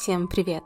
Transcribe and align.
Всем 0.00 0.28
привет! 0.28 0.64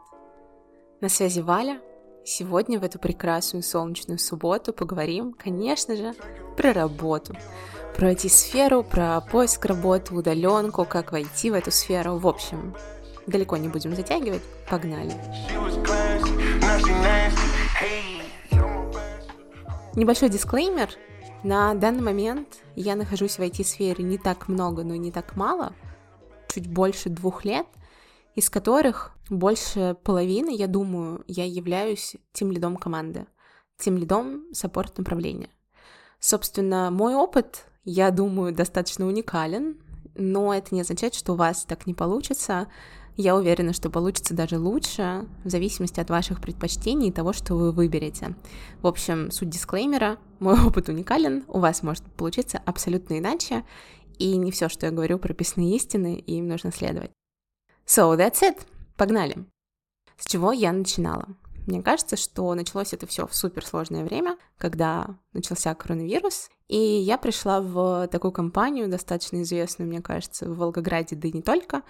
На 1.00 1.08
связи 1.08 1.40
Валя. 1.40 1.80
Сегодня 2.24 2.78
в 2.78 2.84
эту 2.84 3.00
прекрасную 3.00 3.64
солнечную 3.64 4.20
субботу 4.20 4.72
поговорим, 4.72 5.32
конечно 5.32 5.96
же, 5.96 6.14
про 6.56 6.72
работу. 6.72 7.34
Про 7.96 8.12
IT-сферу, 8.12 8.84
про 8.84 9.20
поиск 9.20 9.64
работы, 9.64 10.14
удаленку, 10.14 10.84
как 10.84 11.10
войти 11.10 11.50
в 11.50 11.54
эту 11.54 11.72
сферу. 11.72 12.16
В 12.18 12.28
общем, 12.28 12.76
далеко 13.26 13.56
не 13.56 13.66
будем 13.66 13.96
затягивать, 13.96 14.42
погнали. 14.70 15.14
Небольшой 19.96 20.28
дисклеймер. 20.28 20.90
На 21.42 21.74
данный 21.74 22.02
момент 22.02 22.60
я 22.76 22.94
нахожусь 22.94 23.38
в 23.38 23.40
IT-сфере 23.40 24.04
не 24.04 24.16
так 24.16 24.46
много, 24.46 24.84
но 24.84 24.94
и 24.94 24.98
не 24.98 25.10
так 25.10 25.34
мало, 25.34 25.72
чуть 26.46 26.68
больше 26.68 27.08
двух 27.08 27.44
лет, 27.44 27.66
из 28.34 28.50
которых 28.50 29.12
больше 29.30 29.96
половины, 30.02 30.54
я 30.54 30.66
думаю, 30.66 31.24
я 31.26 31.44
являюсь 31.44 32.16
тем 32.32 32.50
лидом 32.50 32.76
команды, 32.76 33.26
тем 33.78 33.96
лидом 33.96 34.44
саппорт 34.52 34.98
направления. 34.98 35.50
Собственно, 36.18 36.90
мой 36.90 37.14
опыт, 37.14 37.66
я 37.84 38.10
думаю, 38.10 38.54
достаточно 38.54 39.06
уникален, 39.06 39.78
но 40.14 40.54
это 40.54 40.74
не 40.74 40.80
означает, 40.80 41.14
что 41.14 41.32
у 41.32 41.36
вас 41.36 41.64
так 41.64 41.86
не 41.86 41.94
получится. 41.94 42.68
Я 43.16 43.36
уверена, 43.36 43.72
что 43.72 43.90
получится 43.90 44.34
даже 44.34 44.58
лучше, 44.58 45.28
в 45.44 45.48
зависимости 45.48 46.00
от 46.00 46.10
ваших 46.10 46.40
предпочтений 46.40 47.08
и 47.08 47.12
того, 47.12 47.32
что 47.32 47.54
вы 47.54 47.70
выберете. 47.70 48.34
В 48.82 48.86
общем, 48.86 49.30
суть 49.30 49.50
дисклеймера, 49.50 50.18
мой 50.40 50.58
опыт 50.66 50.88
уникален, 50.88 51.44
у 51.46 51.60
вас 51.60 51.82
может 51.82 52.04
получиться 52.04 52.60
абсолютно 52.64 53.18
иначе, 53.18 53.64
и 54.18 54.36
не 54.36 54.50
все, 54.50 54.68
что 54.68 54.86
я 54.86 54.92
говорю, 54.92 55.18
прописные 55.18 55.76
истины, 55.76 56.16
и 56.16 56.38
им 56.38 56.48
нужно 56.48 56.72
следовать. 56.72 57.10
So, 57.86 58.16
that's 58.16 58.42
it. 58.42 58.58
Погнали. 58.96 59.44
С 60.16 60.26
чего 60.26 60.52
я 60.52 60.72
начинала? 60.72 61.28
Мне 61.66 61.82
кажется, 61.82 62.16
что 62.16 62.54
началось 62.54 62.92
это 62.92 63.06
все 63.06 63.26
в 63.26 63.34
суперсложное 63.34 64.04
время, 64.04 64.36
когда 64.58 65.18
начался 65.32 65.74
коронавирус, 65.74 66.50
и 66.68 66.76
я 66.76 67.16
пришла 67.16 67.60
в 67.60 68.08
такую 68.08 68.32
компанию, 68.32 68.88
достаточно 68.88 69.42
известную, 69.42 69.88
мне 69.88 70.02
кажется, 70.02 70.48
в 70.48 70.58
Волгограде, 70.58 71.16
да 71.16 71.28
и 71.28 71.32
не 71.32 71.42
только, 71.42 71.82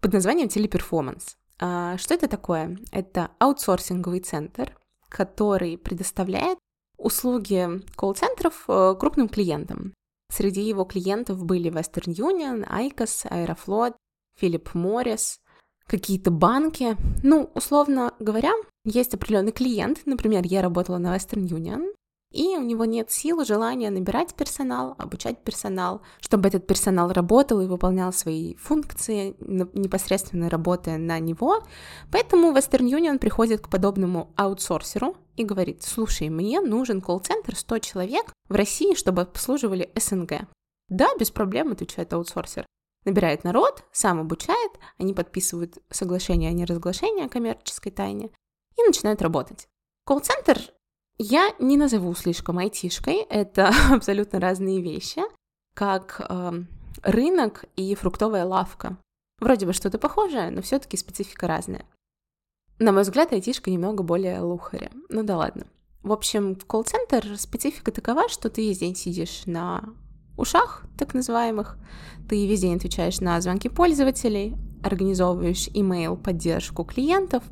под 0.00 0.12
названием 0.12 0.48
Teleperformance. 0.48 1.36
А 1.58 1.96
что 1.98 2.14
это 2.14 2.28
такое? 2.28 2.78
Это 2.92 3.30
аутсорсинговый 3.38 4.20
центр, 4.20 4.76
который 5.08 5.76
предоставляет 5.78 6.58
услуги 6.98 7.82
колл-центров 7.96 8.64
э, 8.68 8.94
крупным 8.98 9.28
клиентам. 9.28 9.92
Среди 10.32 10.62
его 10.62 10.84
клиентов 10.84 11.44
были 11.44 11.70
Western 11.70 12.14
Union, 12.14 12.68
ICOS, 12.68 13.30
Aeroflot, 13.30 13.94
Philip 14.40 14.68
Morris, 14.74 15.38
какие-то 15.86 16.30
банки. 16.30 16.96
Ну, 17.22 17.50
условно 17.54 18.14
говоря, 18.18 18.52
есть 18.84 19.14
определенный 19.14 19.52
клиент, 19.52 20.00
например, 20.06 20.44
я 20.44 20.62
работала 20.62 20.98
на 20.98 21.16
Western 21.16 21.46
Union, 21.46 21.92
и 22.32 22.56
у 22.56 22.62
него 22.62 22.84
нет 22.84 23.10
сил, 23.10 23.44
желания 23.44 23.88
набирать 23.88 24.34
персонал, 24.34 24.94
обучать 24.98 25.42
персонал, 25.42 26.02
чтобы 26.20 26.48
этот 26.48 26.66
персонал 26.66 27.12
работал 27.12 27.60
и 27.60 27.66
выполнял 27.66 28.12
свои 28.12 28.56
функции, 28.56 29.36
непосредственно 29.38 30.50
работая 30.50 30.98
на 30.98 31.18
него. 31.18 31.62
Поэтому 32.10 32.52
Western 32.52 32.90
Union 32.90 33.18
приходит 33.18 33.62
к 33.62 33.70
подобному 33.70 34.32
аутсорсеру 34.36 35.16
и 35.36 35.44
говорит, 35.44 35.82
слушай, 35.82 36.28
мне 36.28 36.60
нужен 36.60 37.00
колл-центр 37.00 37.54
100 37.54 37.78
человек 37.78 38.32
в 38.48 38.54
России, 38.54 38.94
чтобы 38.94 39.22
обслуживали 39.22 39.90
СНГ. 39.94 40.48
Да, 40.88 41.08
без 41.18 41.30
проблем, 41.30 41.72
отвечает 41.72 42.12
аутсорсер. 42.12 42.66
Набирает 43.06 43.44
народ, 43.44 43.84
сам 43.92 44.18
обучает, 44.18 44.72
они 44.98 45.14
подписывают 45.14 45.78
соглашение 45.90 46.50
о 46.50 46.52
неразглашении 46.52 47.24
о 47.24 47.28
коммерческой 47.28 47.92
тайне 47.92 48.30
и 48.76 48.82
начинают 48.82 49.22
работать. 49.22 49.68
Колл-центр 50.04 50.58
я 51.16 51.54
не 51.60 51.76
назову 51.76 52.12
слишком 52.14 52.58
айтишкой, 52.58 53.18
это 53.18 53.70
абсолютно 53.90 54.40
разные 54.40 54.82
вещи, 54.82 55.22
как 55.74 56.20
э, 56.28 56.52
рынок 57.04 57.64
и 57.76 57.94
фруктовая 57.94 58.44
лавка. 58.44 58.98
Вроде 59.38 59.66
бы 59.66 59.72
что-то 59.72 59.98
похожее, 59.98 60.50
но 60.50 60.60
все-таки 60.60 60.96
специфика 60.96 61.46
разная. 61.46 61.86
На 62.80 62.90
мой 62.90 63.02
взгляд, 63.02 63.32
айтишка 63.32 63.70
немного 63.70 64.02
более 64.02 64.40
лухаря. 64.40 64.90
Ну 65.10 65.22
да 65.22 65.36
ладно. 65.36 65.68
В 66.02 66.12
общем, 66.12 66.56
колл-центр 66.56 67.38
специфика 67.38 67.92
такова, 67.92 68.28
что 68.28 68.50
ты 68.50 68.62
весь 68.62 68.78
день 68.78 68.96
сидишь 68.96 69.46
на 69.46 69.94
ушах, 70.36 70.84
так 70.98 71.14
называемых. 71.14 71.78
Ты 72.28 72.46
весь 72.46 72.60
день 72.60 72.76
отвечаешь 72.76 73.20
на 73.20 73.40
звонки 73.40 73.68
пользователей, 73.68 74.56
организовываешь 74.82 75.68
email 75.68 76.16
поддержку 76.16 76.84
клиентов, 76.84 77.42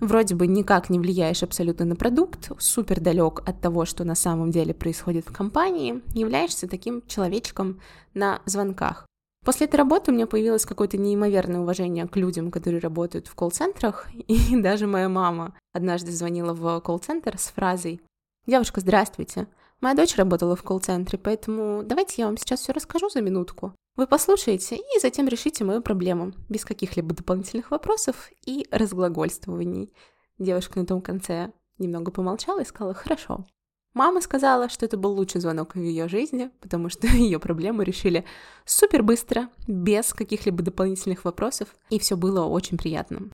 вроде 0.00 0.34
бы 0.34 0.46
никак 0.46 0.90
не 0.90 0.98
влияешь 0.98 1.42
абсолютно 1.42 1.84
на 1.84 1.96
продукт, 1.96 2.50
супер 2.58 3.00
далек 3.00 3.42
от 3.46 3.60
того, 3.60 3.84
что 3.84 4.04
на 4.04 4.14
самом 4.14 4.50
деле 4.50 4.74
происходит 4.74 5.28
в 5.28 5.32
компании, 5.32 6.02
являешься 6.14 6.68
таким 6.68 7.02
человечком 7.06 7.80
на 8.14 8.40
звонках. 8.46 9.06
После 9.44 9.66
этой 9.66 9.76
работы 9.76 10.10
у 10.10 10.14
меня 10.14 10.26
появилось 10.26 10.66
какое-то 10.66 10.98
неимоверное 10.98 11.60
уважение 11.60 12.06
к 12.06 12.16
людям, 12.16 12.50
которые 12.50 12.80
работают 12.80 13.26
в 13.26 13.34
колл-центрах, 13.34 14.08
и 14.28 14.60
даже 14.60 14.86
моя 14.86 15.08
мама 15.08 15.54
однажды 15.72 16.12
звонила 16.12 16.52
в 16.52 16.80
колл-центр 16.80 17.38
с 17.38 17.48
фразой 17.48 18.00
«Девушка, 18.46 18.80
здравствуйте, 18.80 19.46
моя 19.80 19.94
дочь 19.94 20.16
работала 20.16 20.56
в 20.56 20.62
колл-центре, 20.62 21.18
поэтому 21.18 21.82
давайте 21.84 22.22
я 22.22 22.26
вам 22.26 22.36
сейчас 22.36 22.60
все 22.60 22.72
расскажу 22.72 23.08
за 23.08 23.20
минутку. 23.20 23.74
Вы 23.96 24.06
послушаете 24.06 24.76
и 24.76 25.00
затем 25.00 25.28
решите 25.28 25.64
мою 25.64 25.82
проблему, 25.82 26.32
без 26.48 26.64
каких-либо 26.64 27.14
дополнительных 27.14 27.70
вопросов 27.70 28.30
и 28.46 28.66
разглагольствований. 28.70 29.92
Девушка 30.38 30.78
на 30.78 30.86
том 30.86 31.02
конце 31.02 31.52
немного 31.78 32.10
помолчала 32.10 32.60
и 32.60 32.64
сказала 32.64 32.94
«хорошо». 32.94 33.44
Мама 33.92 34.20
сказала, 34.20 34.68
что 34.68 34.86
это 34.86 34.96
был 34.96 35.12
лучший 35.14 35.40
звонок 35.40 35.74
в 35.74 35.80
ее 35.80 36.08
жизни, 36.08 36.50
потому 36.60 36.88
что 36.88 37.06
ее 37.08 37.40
проблему 37.40 37.82
решили 37.82 38.24
супер 38.64 39.02
быстро, 39.02 39.48
без 39.66 40.12
каких-либо 40.12 40.62
дополнительных 40.62 41.24
вопросов, 41.24 41.74
и 41.90 41.98
все 41.98 42.16
было 42.16 42.44
очень 42.44 42.78
приятно. 42.78 43.30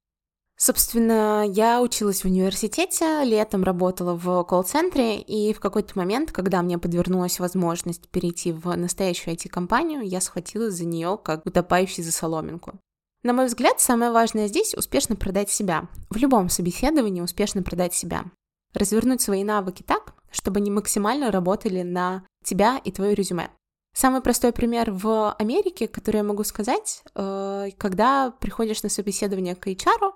Собственно, 0.58 1.44
я 1.46 1.82
училась 1.82 2.22
в 2.22 2.24
университете, 2.24 3.24
летом 3.24 3.62
работала 3.62 4.14
в 4.14 4.42
колл-центре, 4.44 5.20
и 5.20 5.52
в 5.52 5.60
какой-то 5.60 5.98
момент, 5.98 6.32
когда 6.32 6.62
мне 6.62 6.78
подвернулась 6.78 7.38
возможность 7.38 8.08
перейти 8.08 8.52
в 8.52 8.74
настоящую 8.74 9.34
IT-компанию, 9.34 10.00
я 10.00 10.22
схватилась 10.22 10.74
за 10.74 10.86
нее 10.86 11.18
как 11.22 11.44
утопающий 11.44 12.02
за 12.02 12.10
соломинку. 12.10 12.80
На 13.22 13.34
мой 13.34 13.46
взгляд, 13.46 13.80
самое 13.80 14.12
важное 14.12 14.48
здесь— 14.48 14.74
успешно 14.76 15.14
продать 15.14 15.50
себя. 15.50 15.88
В 16.08 16.16
любом 16.16 16.48
собеседовании 16.48 17.20
успешно 17.20 17.62
продать 17.62 17.92
себя. 17.92 18.24
Развернуть 18.72 19.20
свои 19.20 19.44
навыки 19.44 19.82
так, 19.82 20.14
чтобы 20.30 20.60
они 20.60 20.70
максимально 20.70 21.30
работали 21.30 21.82
на 21.82 22.24
тебя 22.44 22.80
и 22.82 22.90
твое 22.90 23.14
резюме. 23.14 23.50
Самый 23.94 24.20
простой 24.20 24.52
пример 24.52 24.90
в 24.90 25.32
Америке, 25.32 25.88
который 25.88 26.18
я 26.18 26.22
могу 26.22 26.44
сказать, 26.44 27.02
э, 27.14 27.70
когда 27.76 28.30
приходишь 28.30 28.82
на 28.82 28.90
собеседование 28.90 29.54
к 29.54 29.66
HR, 29.66 30.12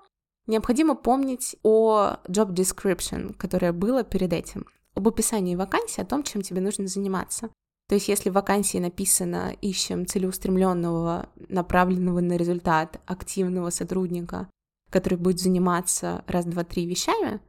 Необходимо 0.47 0.95
помнить 0.95 1.55
о 1.63 2.17
job 2.27 2.53
description, 2.53 3.33
которое 3.33 3.71
было 3.71 4.03
перед 4.03 4.33
этим, 4.33 4.65
об 4.95 5.07
описании 5.07 5.55
вакансии, 5.55 6.01
о 6.01 6.05
том, 6.05 6.23
чем 6.23 6.41
тебе 6.41 6.61
нужно 6.61 6.87
заниматься. 6.87 7.49
То 7.87 7.95
есть, 7.95 8.07
если 8.07 8.29
в 8.29 8.33
вакансии 8.33 8.77
написано 8.77 9.53
«ищем 9.61 10.05
целеустремленного, 10.05 11.29
направленного 11.49 12.21
на 12.21 12.37
результат, 12.37 12.99
активного 13.05 13.69
сотрудника, 13.69 14.49
который 14.89 15.17
будет 15.17 15.39
заниматься 15.39 16.23
раз, 16.27 16.45
два, 16.45 16.63
три 16.63 16.85
вещами», 16.85 17.39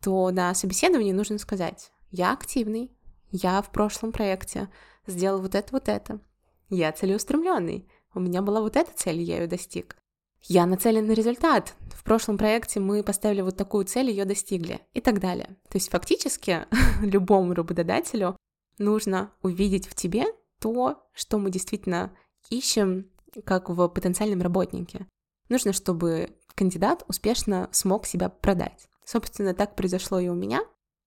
то 0.00 0.30
на 0.30 0.54
собеседовании 0.54 1.12
нужно 1.12 1.38
сказать 1.38 1.92
«я 2.10 2.32
активный, 2.32 2.90
я 3.30 3.60
в 3.62 3.70
прошлом 3.70 4.12
проекте 4.12 4.68
сделал 5.06 5.40
вот 5.40 5.54
это, 5.54 5.68
вот 5.72 5.88
это, 5.88 6.20
я 6.68 6.92
целеустремленный, 6.92 7.88
у 8.14 8.20
меня 8.20 8.42
была 8.42 8.60
вот 8.60 8.76
эта 8.76 8.92
цель, 8.94 9.20
я 9.20 9.40
ее 9.40 9.46
достиг. 9.46 9.96
Я 10.42 10.66
нацелен 10.66 11.06
на 11.06 11.12
результат. 11.12 11.74
В 11.94 12.02
прошлом 12.02 12.38
проекте 12.38 12.80
мы 12.80 13.02
поставили 13.02 13.42
вот 13.42 13.56
такую 13.56 13.84
цель, 13.84 14.10
ее 14.10 14.24
достигли 14.24 14.80
и 14.94 15.00
так 15.00 15.20
далее. 15.20 15.56
То 15.68 15.76
есть 15.76 15.90
фактически 15.90 16.66
любому 17.02 17.54
работодателю 17.54 18.36
нужно 18.78 19.32
увидеть 19.42 19.86
в 19.86 19.94
тебе 19.94 20.24
то, 20.60 21.02
что 21.12 21.38
мы 21.38 21.50
действительно 21.50 22.12
ищем, 22.48 23.10
как 23.44 23.68
в 23.68 23.88
потенциальном 23.88 24.42
работнике. 24.42 25.06
Нужно, 25.48 25.72
чтобы 25.72 26.36
кандидат 26.54 27.04
успешно 27.08 27.68
смог 27.72 28.06
себя 28.06 28.28
продать. 28.28 28.88
Собственно, 29.04 29.54
так 29.54 29.76
произошло 29.76 30.18
и 30.20 30.28
у 30.28 30.34
меня. 30.34 30.62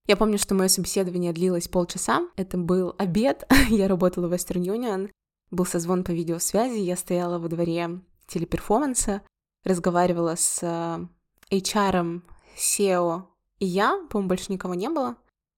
Я 0.05 0.17
помню, 0.17 0.37
что 0.37 0.53
мое 0.55 0.67
собеседование 0.67 1.31
длилось 1.31 1.69
полчаса. 1.69 2.27
Это 2.35 2.57
был 2.57 2.93
обед. 2.97 3.45
я 3.69 3.87
работала 3.87 4.27
в 4.27 4.33
Western 4.33 4.61
Union. 4.61 5.09
Был 5.49 5.65
созвон 5.65 6.03
по 6.03 6.11
видеосвязи. 6.11 6.79
Я 6.79 6.97
стояла 6.97 7.39
во 7.39 7.47
дворе 7.47 8.01
телеперформанса, 8.27 9.21
разговаривала 9.63 10.35
с 10.35 10.59
э, 10.61 11.07
HR, 11.51 12.21
SEO 12.57 13.23
и 13.63 13.65
я, 13.65 13.97
по-моему, 14.09 14.27
больше 14.27 14.51
никого 14.51 14.73
не 14.73 14.89
было. 14.89 15.15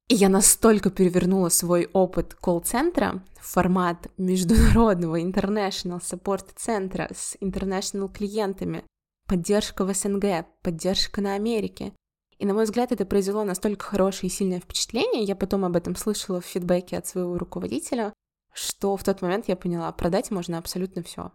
И 0.07 0.13
я 0.13 0.29
настолько 0.29 0.91
перевернула 0.91 1.49
свой 1.49 1.89
опыт 1.91 2.35
колл-центра 2.35 3.23
в 3.41 3.47
формат 3.47 4.11
международного 4.17 5.19
international 5.19 5.99
support 6.01 6.45
центра 6.55 7.09
с 7.11 7.35
international 7.41 8.13
клиентами, 8.13 8.83
поддержка 9.27 9.85
в 9.85 9.91
СНГ, 9.91 10.45
поддержка 10.61 11.21
на 11.21 11.33
Америке. 11.33 11.93
И, 12.37 12.45
на 12.45 12.53
мой 12.53 12.65
взгляд, 12.65 12.91
это 12.91 13.05
произвело 13.05 13.43
настолько 13.43 13.85
хорошее 13.85 14.29
и 14.29 14.31
сильное 14.31 14.59
впечатление, 14.59 15.23
я 15.23 15.35
потом 15.35 15.65
об 15.65 15.75
этом 15.75 15.95
слышала 15.95 16.41
в 16.41 16.45
фидбэке 16.45 16.99
от 16.99 17.07
своего 17.07 17.39
руководителя, 17.39 18.13
что 18.53 18.95
в 18.97 19.03
тот 19.03 19.23
момент 19.23 19.47
я 19.47 19.55
поняла, 19.55 19.91
продать 19.91 20.29
можно 20.29 20.59
абсолютно 20.59 21.01
все. 21.01 21.31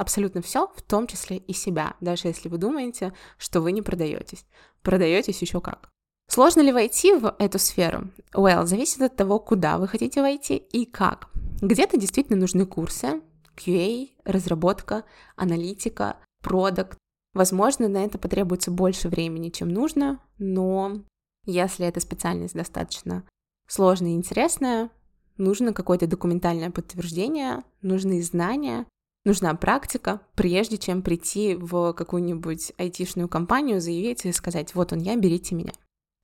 Абсолютно 0.00 0.40
все, 0.40 0.66
в 0.74 0.80
том 0.80 1.06
числе 1.06 1.36
и 1.36 1.52
себя, 1.52 1.94
даже 2.00 2.28
если 2.28 2.48
вы 2.48 2.56
думаете, 2.56 3.12
что 3.36 3.60
вы 3.60 3.70
не 3.70 3.82
продаетесь. 3.82 4.46
Продаетесь 4.80 5.42
еще 5.42 5.60
как. 5.60 5.90
Сложно 6.26 6.62
ли 6.62 6.72
войти 6.72 7.12
в 7.12 7.36
эту 7.38 7.58
сферу? 7.58 8.08
Well, 8.34 8.64
зависит 8.64 9.02
от 9.02 9.14
того, 9.14 9.38
куда 9.38 9.76
вы 9.76 9.86
хотите 9.88 10.22
войти 10.22 10.56
и 10.56 10.86
как. 10.86 11.28
Где-то 11.60 11.98
действительно 11.98 12.38
нужны 12.38 12.64
курсы, 12.64 13.20
QA, 13.58 14.08
разработка, 14.24 15.04
аналитика, 15.36 16.16
продукт. 16.42 16.96
Возможно, 17.34 17.86
на 17.86 18.02
это 18.02 18.16
потребуется 18.16 18.70
больше 18.70 19.10
времени, 19.10 19.50
чем 19.50 19.68
нужно, 19.68 20.18
но 20.38 21.02
если 21.44 21.86
эта 21.86 22.00
специальность 22.00 22.54
достаточно 22.54 23.24
сложная 23.68 24.12
и 24.12 24.14
интересная, 24.14 24.88
нужно 25.36 25.74
какое-то 25.74 26.06
документальное 26.06 26.70
подтверждение, 26.70 27.64
нужны 27.82 28.22
знания, 28.22 28.86
нужна 29.24 29.54
практика, 29.54 30.20
прежде 30.34 30.78
чем 30.78 31.02
прийти 31.02 31.54
в 31.54 31.92
какую-нибудь 31.92 32.72
айтишную 32.78 33.28
компанию, 33.28 33.80
заявить 33.80 34.24
и 34.24 34.32
сказать, 34.32 34.74
вот 34.74 34.92
он 34.92 35.00
я, 35.00 35.16
берите 35.16 35.54
меня. 35.54 35.72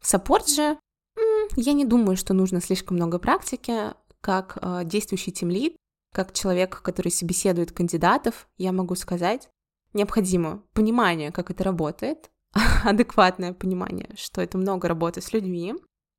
Саппорт 0.02 0.48
же, 0.48 0.78
я 1.56 1.72
не 1.72 1.84
думаю, 1.84 2.16
что 2.16 2.34
нужно 2.34 2.60
слишком 2.60 2.96
много 2.96 3.19
практики, 3.19 3.94
как 4.20 4.58
э, 4.60 4.82
действующий 4.84 5.32
тимлид, 5.32 5.76
как 6.12 6.32
человек, 6.32 6.81
который 6.82 7.12
собеседует 7.12 7.72
кандидатов, 7.72 8.48
я 8.58 8.72
могу 8.72 8.94
сказать, 8.94 9.49
необходимо 9.92 10.62
понимание, 10.72 11.31
как 11.32 11.50
это 11.50 11.64
работает, 11.64 12.31
адекватное 12.84 13.52
понимание, 13.52 14.10
что 14.16 14.40
это 14.40 14.58
много 14.58 14.88
работы 14.88 15.20
с 15.20 15.32
людьми. 15.32 15.75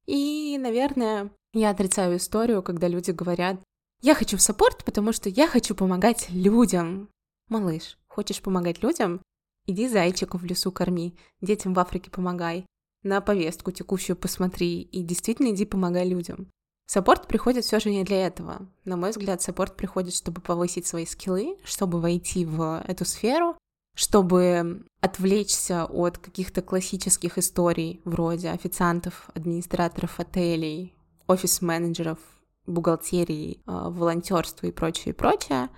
И, 0.05 0.57
наверное, 0.59 1.31
я 1.53 1.71
отрицаю 1.71 2.17
историю, 2.17 2.63
когда 2.63 2.87
люди 2.87 3.11
говорят, 3.11 3.59
я 4.01 4.15
хочу 4.15 4.37
в 4.37 4.41
саппорт, 4.41 4.83
потому 4.85 5.11
что 5.11 5.29
я 5.29 5.47
хочу 5.47 5.75
помогать 5.75 6.29
людям. 6.29 7.09
Малыш, 7.49 7.97
хочешь 8.07 8.41
помогать 8.41 8.83
людям? 8.83 9.21
Иди 9.65 9.87
зайчиков 9.89 10.41
в 10.41 10.45
лесу 10.45 10.71
корми, 10.71 11.17
детям 11.41 11.73
в 11.73 11.79
Африке 11.79 12.09
помогай, 12.09 12.65
на 13.03 13.21
повестку 13.21 13.71
текущую 13.71 14.15
посмотри 14.15 14.81
и 14.81 15.03
действительно 15.03 15.53
иди 15.53 15.65
помогай 15.65 16.07
людям. 16.07 16.47
Саппорт 16.87 17.27
приходит 17.27 17.65
все 17.65 17.79
же 17.81 17.89
не 17.89 18.05
для 18.05 18.27
этого. 18.27 18.69
На 18.85 18.95
мой 18.95 19.09
взгляд, 19.09 19.41
саппорт 19.41 19.75
приходит, 19.75 20.13
чтобы 20.13 20.41
повысить 20.41 20.87
свои 20.87 21.05
скиллы, 21.05 21.57
чтобы 21.65 21.99
войти 21.99 22.45
в 22.45 22.81
эту 22.87 23.03
сферу, 23.03 23.57
чтобы 23.93 24.85
отвлечься 25.01 25.85
от 25.85 26.17
каких-то 26.17 26.61
классических 26.61 27.37
историй 27.37 28.01
вроде 28.05 28.51
официантов, 28.51 29.29
администраторов 29.33 30.19
отелей, 30.19 30.95
офис-менеджеров, 31.27 32.19
бухгалтерии, 32.67 33.61
а, 33.65 33.89
волонтерства 33.89 34.67
и 34.67 34.71
прочее, 34.71 35.13
и 35.13 35.17
прочее. 35.17 35.69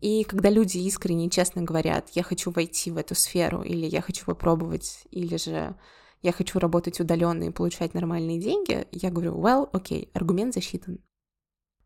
И 0.00 0.24
когда 0.24 0.50
люди 0.50 0.78
искренне 0.78 1.26
и 1.26 1.30
честно 1.30 1.62
говорят, 1.62 2.10
я 2.12 2.22
хочу 2.22 2.50
войти 2.50 2.90
в 2.90 2.98
эту 2.98 3.14
сферу, 3.14 3.62
или 3.62 3.86
я 3.86 4.02
хочу 4.02 4.26
попробовать, 4.26 5.00
или 5.10 5.36
же 5.36 5.74
я 6.22 6.32
хочу 6.32 6.58
работать 6.58 7.00
удаленно 7.00 7.44
и 7.44 7.50
получать 7.50 7.94
нормальные 7.94 8.38
деньги, 8.38 8.86
я 8.92 9.10
говорю, 9.10 9.34
well, 9.40 9.68
окей, 9.72 10.04
okay, 10.04 10.10
аргумент 10.12 10.54
засчитан. 10.54 10.98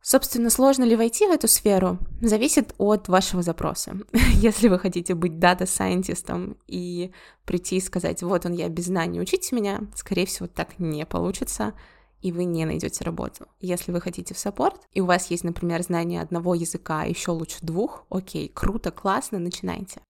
Собственно, 0.03 0.49
сложно 0.49 0.85
ли 0.85 0.97
войти 0.97 1.27
в 1.27 1.31
эту 1.31 1.47
сферу, 1.47 1.99
зависит 2.23 2.75
от 2.79 3.09
вашего 3.09 3.43
запроса. 3.43 3.99
Если 4.35 4.69
вы 4.69 4.79
хотите 4.79 5.15
быть 5.15 5.39
дата-сайентистом 5.39 6.57
и 6.67 7.13
прийти 7.45 7.77
и 7.77 7.81
сказать, 7.81 8.23
вот 8.23 8.47
он, 8.47 8.55
я 8.55 8.69
без 8.71 8.87
знаний, 8.87 9.21
учите 9.21 9.55
меня, 9.55 9.83
скорее 9.95 10.25
всего, 10.25 10.49
так 10.49 10.79
не 10.79 11.05
получится, 11.05 11.75
и 12.21 12.33
вы 12.33 12.45
не 12.45 12.65
найдете 12.65 13.05
работу. 13.05 13.47
Если 13.61 13.93
вы 13.93 14.01
хотите 14.01 14.35
в 14.35 14.39
саппорт, 14.39 14.81
и 14.93 15.01
у 15.01 15.07
вас 15.07 15.31
есть, 15.31 15.45
например, 15.45 15.83
знание 15.83 16.21
одного 16.21 16.55
языка, 16.55 17.05
еще 17.05 17.31
лучше 17.31 17.59
двух, 17.63 18.07
окей, 18.11 18.49
круто, 18.49 18.91
классно, 18.91 19.39
начинайте. 19.39 20.01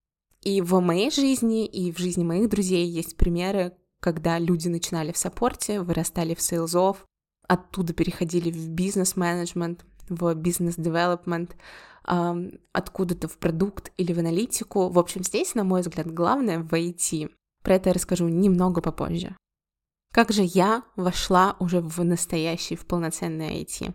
И 0.42 0.60
в 0.60 0.80
моей 0.80 1.10
жизни, 1.10 1.66
и 1.66 1.92
в 1.92 1.98
жизни 1.98 2.24
моих 2.24 2.48
друзей 2.48 2.86
есть 2.86 3.16
примеры, 3.16 3.72
когда 4.00 4.38
люди 4.38 4.68
начинали 4.68 5.12
в 5.12 5.18
саппорте, 5.18 5.80
вырастали 5.80 6.34
в 6.34 6.40
сейлзов, 6.40 7.04
оттуда 7.46 7.92
переходили 7.92 8.50
в 8.50 8.68
бизнес-менеджмент, 8.70 9.84
в 10.08 10.34
бизнес-девелопмент, 10.34 11.56
откуда-то 12.72 13.28
в 13.28 13.36
продукт 13.38 13.92
или 13.98 14.12
в 14.12 14.18
аналитику. 14.18 14.88
В 14.88 14.98
общем, 14.98 15.22
здесь, 15.22 15.54
на 15.54 15.64
мой 15.64 15.82
взгляд, 15.82 16.12
главное 16.12 16.60
войти. 16.60 17.28
Про 17.62 17.74
это 17.74 17.90
я 17.90 17.92
расскажу 17.92 18.26
немного 18.28 18.80
попозже. 18.80 19.36
Как 20.12 20.32
же 20.32 20.42
я 20.42 20.82
вошла 20.96 21.56
уже 21.60 21.80
в 21.80 22.02
настоящий, 22.04 22.74
в 22.74 22.84
полноценный 22.84 23.62
IT? 23.62 23.94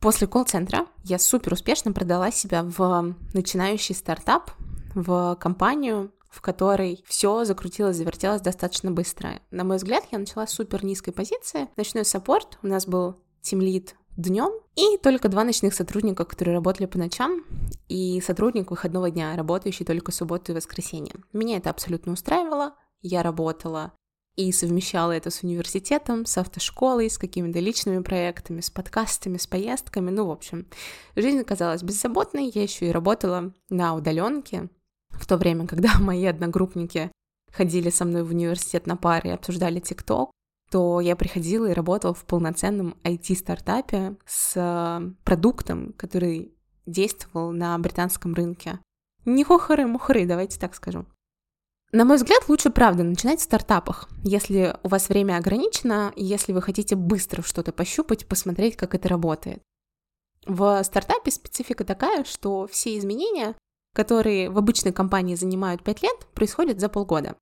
После 0.00 0.26
колл-центра 0.26 0.86
я 1.02 1.18
супер 1.18 1.54
успешно 1.54 1.92
продала 1.92 2.30
себя 2.30 2.62
в 2.62 3.14
начинающий 3.32 3.94
стартап, 3.94 4.52
в 4.94 5.36
компанию, 5.40 6.12
в 6.30 6.40
которой 6.40 7.02
все 7.06 7.44
закрутилось, 7.44 7.96
завертелось 7.96 8.42
достаточно 8.42 8.90
быстро. 8.90 9.40
На 9.50 9.64
мой 9.64 9.78
взгляд, 9.78 10.04
я 10.12 10.18
начала 10.18 10.46
с 10.46 10.52
супер 10.52 10.84
низкой 10.84 11.12
позиции. 11.12 11.68
Ночной 11.76 12.04
саппорт, 12.04 12.58
у 12.62 12.68
нас 12.68 12.86
был 12.86 13.16
тимлид 13.40 13.96
днем 14.16 14.52
и 14.76 14.98
только 14.98 15.28
два 15.28 15.42
ночных 15.42 15.74
сотрудника, 15.74 16.24
которые 16.24 16.54
работали 16.54 16.86
по 16.86 16.98
ночам, 16.98 17.44
и 17.88 18.20
сотрудник 18.20 18.70
выходного 18.70 19.10
дня, 19.10 19.34
работающий 19.36 19.84
только 19.84 20.12
субботу 20.12 20.52
и 20.52 20.54
воскресенье. 20.54 21.14
Меня 21.32 21.56
это 21.56 21.70
абсолютно 21.70 22.12
устраивало. 22.12 22.74
Я 23.00 23.22
работала 23.22 23.92
и 24.36 24.50
совмещала 24.52 25.12
это 25.12 25.30
с 25.30 25.42
университетом, 25.42 26.26
с 26.26 26.36
автошколой, 26.38 27.08
с 27.08 27.18
какими-то 27.18 27.60
личными 27.60 28.02
проектами, 28.02 28.60
с 28.60 28.70
подкастами, 28.70 29.36
с 29.36 29.46
поездками. 29.46 30.10
Ну, 30.10 30.26
в 30.26 30.30
общем, 30.30 30.66
жизнь 31.16 31.42
казалась 31.44 31.82
беззаботной. 31.82 32.50
Я 32.54 32.62
еще 32.62 32.88
и 32.88 32.92
работала 32.92 33.52
на 33.68 33.94
удаленке, 33.94 34.68
в 35.10 35.26
то 35.26 35.36
время, 35.36 35.66
когда 35.66 35.94
мои 36.00 36.24
одногруппники 36.24 37.10
ходили 37.52 37.90
со 37.90 38.04
мной 38.04 38.24
в 38.24 38.30
университет 38.30 38.86
на 38.86 38.96
пары 38.96 39.30
и 39.30 39.32
обсуждали 39.32 39.78
ТикТок, 39.80 40.30
то 40.70 41.00
я 41.00 41.14
приходила 41.14 41.66
и 41.66 41.74
работала 41.74 42.14
в 42.14 42.24
полноценном 42.24 42.96
IT-стартапе 43.04 44.16
с 44.26 44.54
э, 44.56 45.12
продуктом, 45.22 45.92
который 45.92 46.52
действовал 46.86 47.52
на 47.52 47.78
британском 47.78 48.34
рынке. 48.34 48.80
Не 49.24 49.44
хухры-мухры, 49.44 50.26
давайте 50.26 50.58
так 50.58 50.74
скажу. 50.74 51.06
На 51.94 52.04
мой 52.04 52.16
взгляд, 52.16 52.48
лучше, 52.48 52.70
правда, 52.70 53.04
начинать 53.04 53.38
в 53.38 53.44
стартапах. 53.44 54.08
Если 54.24 54.76
у 54.82 54.88
вас 54.88 55.08
время 55.08 55.36
ограничено, 55.36 56.12
если 56.16 56.52
вы 56.52 56.60
хотите 56.60 56.96
быстро 56.96 57.42
что-то 57.42 57.72
пощупать, 57.72 58.26
посмотреть, 58.26 58.76
как 58.76 58.96
это 58.96 59.08
работает. 59.08 59.62
В 60.44 60.82
стартапе 60.82 61.30
специфика 61.30 61.84
такая, 61.84 62.24
что 62.24 62.66
все 62.66 62.98
изменения 62.98 63.54
которые 63.94 64.50
в 64.50 64.58
обычной 64.58 64.92
компании 64.92 65.36
занимают 65.36 65.82
5 65.82 66.02
лет, 66.02 66.26
происходят 66.34 66.80
за 66.80 66.90
полгода. 66.90 67.36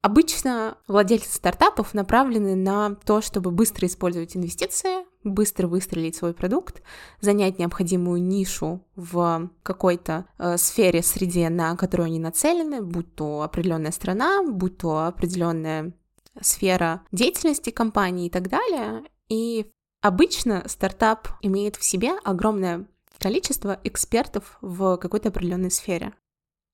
Обычно 0.00 0.78
владельцы 0.86 1.34
стартапов 1.34 1.92
направлены 1.92 2.54
на 2.54 2.94
то, 2.94 3.20
чтобы 3.20 3.50
быстро 3.50 3.86
использовать 3.88 4.36
инвестиции, 4.36 5.04
быстро 5.24 5.66
выстрелить 5.66 6.16
свой 6.16 6.32
продукт, 6.32 6.82
занять 7.20 7.58
необходимую 7.58 8.22
нишу 8.22 8.84
в 8.96 9.50
какой-то 9.62 10.26
э, 10.38 10.56
сфере, 10.56 11.02
среде, 11.02 11.48
на 11.48 11.76
которую 11.76 12.06
они 12.06 12.18
нацелены, 12.18 12.82
будь 12.82 13.14
то 13.14 13.42
определенная 13.42 13.92
страна, 13.92 14.42
будь 14.42 14.78
то 14.78 15.06
определенная 15.06 15.92
сфера 16.40 17.02
деятельности 17.12 17.70
компании 17.70 18.26
и 18.26 18.30
так 18.30 18.48
далее. 18.48 19.04
И 19.28 19.70
обычно 20.00 20.64
стартап 20.66 21.28
имеет 21.42 21.76
в 21.76 21.84
себе 21.84 22.12
огромное 22.24 22.86
количество 23.18 23.78
экспертов 23.84 24.58
в 24.60 24.96
какой-то 24.96 25.28
определенной 25.28 25.70
сфере. 25.70 26.12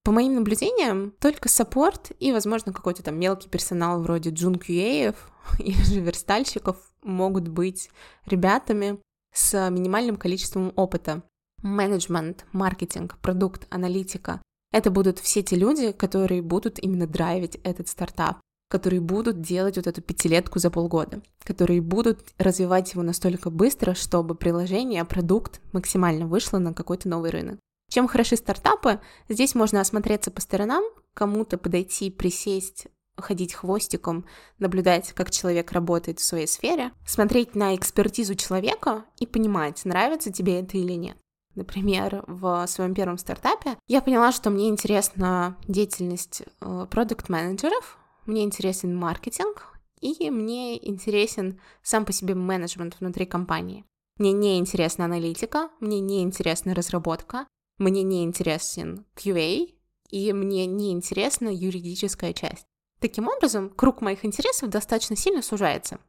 По 0.04 0.12
моим 0.12 0.34
наблюдениям, 0.34 1.12
только 1.18 1.48
саппорт 1.48 2.12
и, 2.20 2.30
возможно, 2.30 2.74
какой-то 2.74 3.02
там 3.02 3.18
мелкий 3.18 3.48
персонал 3.48 4.02
вроде 4.02 4.30
джун 4.30 4.56
QA 4.56 5.16
или 5.58 5.82
же 5.82 6.00
верстальщиков 6.00 6.76
могут 7.04 7.48
быть 7.48 7.90
ребятами 8.26 8.98
с 9.32 9.70
минимальным 9.70 10.16
количеством 10.16 10.72
опыта. 10.74 11.22
Менеджмент, 11.62 12.44
маркетинг, 12.52 13.18
продукт, 13.18 13.66
аналитика— 13.70 14.42
это 14.72 14.90
будут 14.90 15.20
все 15.20 15.42
те 15.42 15.56
люди, 15.56 15.92
которые 15.92 16.42
будут 16.42 16.78
именно 16.78 17.06
драйвить 17.06 17.56
этот 17.62 17.88
стартап 17.88 18.38
которые 18.74 19.00
будут 19.00 19.40
делать 19.40 19.76
вот 19.76 19.86
эту 19.86 20.02
пятилетку 20.02 20.58
за 20.58 20.68
полгода, 20.68 21.22
которые 21.44 21.80
будут 21.80 22.20
развивать 22.38 22.92
его 22.92 23.04
настолько 23.04 23.50
быстро, 23.50 23.94
чтобы 23.94 24.34
приложение, 24.34 25.04
продукт 25.04 25.60
максимально 25.72 26.26
вышло 26.26 26.58
на 26.58 26.74
какой-то 26.74 27.08
новый 27.08 27.30
рынок. 27.30 27.60
Чем 27.88 28.08
хороши 28.08 28.36
стартапы? 28.36 29.00
Здесь 29.28 29.54
можно 29.54 29.80
осмотреться 29.80 30.32
по 30.32 30.40
сторонам, 30.40 30.82
кому-то 31.14 31.56
подойти, 31.56 32.10
присесть, 32.10 32.88
ходить 33.16 33.54
хвостиком, 33.54 34.24
наблюдать, 34.58 35.12
как 35.12 35.30
человек 35.30 35.72
работает 35.72 36.18
в 36.18 36.24
своей 36.24 36.46
сфере, 36.46 36.92
смотреть 37.06 37.54
на 37.54 37.74
экспертизу 37.76 38.34
человека 38.34 39.04
и 39.18 39.26
понимать, 39.26 39.84
нравится 39.84 40.32
тебе 40.32 40.60
это 40.60 40.76
или 40.76 40.94
нет. 40.94 41.16
Например, 41.54 42.24
в 42.26 42.66
своем 42.66 42.94
первом 42.94 43.16
стартапе 43.16 43.76
я 43.86 44.02
поняла, 44.02 44.32
что 44.32 44.50
мне 44.50 44.68
интересна 44.68 45.56
деятельность 45.68 46.42
э, 46.60 46.86
продукт-менеджеров, 46.90 47.98
мне 48.26 48.42
интересен 48.42 48.96
маркетинг, 48.96 49.74
и 50.00 50.30
мне 50.30 50.76
интересен 50.88 51.60
сам 51.82 52.04
по 52.04 52.12
себе 52.12 52.34
менеджмент 52.34 52.96
внутри 52.98 53.24
компании. 53.24 53.84
Мне 54.18 54.32
не 54.32 54.58
интересна 54.58 55.04
аналитика, 55.06 55.70
мне 55.80 56.00
не 56.00 56.22
интересна 56.22 56.74
разработка, 56.74 57.46
мне 57.78 58.02
не 58.02 58.24
интересен 58.24 59.04
QA, 59.16 59.74
и 60.10 60.32
мне 60.32 60.66
не 60.66 60.92
интересна 60.92 61.48
юридическая 61.48 62.32
часть. 62.32 62.66
Таким 63.04 63.28
образом, 63.28 63.68
круг 63.68 64.00
моих 64.00 64.24
интересов 64.24 64.70
достаточно 64.70 65.14
сильно 65.14 65.42
сужается. 65.42 66.00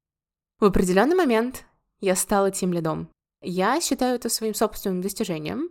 В 0.62 0.64
определенный 0.64 1.18
момент 1.18 1.66
я 2.00 2.16
стала 2.16 2.52
тем 2.52 2.72
лидом. 2.72 3.10
Я 3.42 3.82
считаю 3.82 4.16
это 4.16 4.30
своим 4.30 4.54
собственным 4.54 5.02
достижением. 5.02 5.70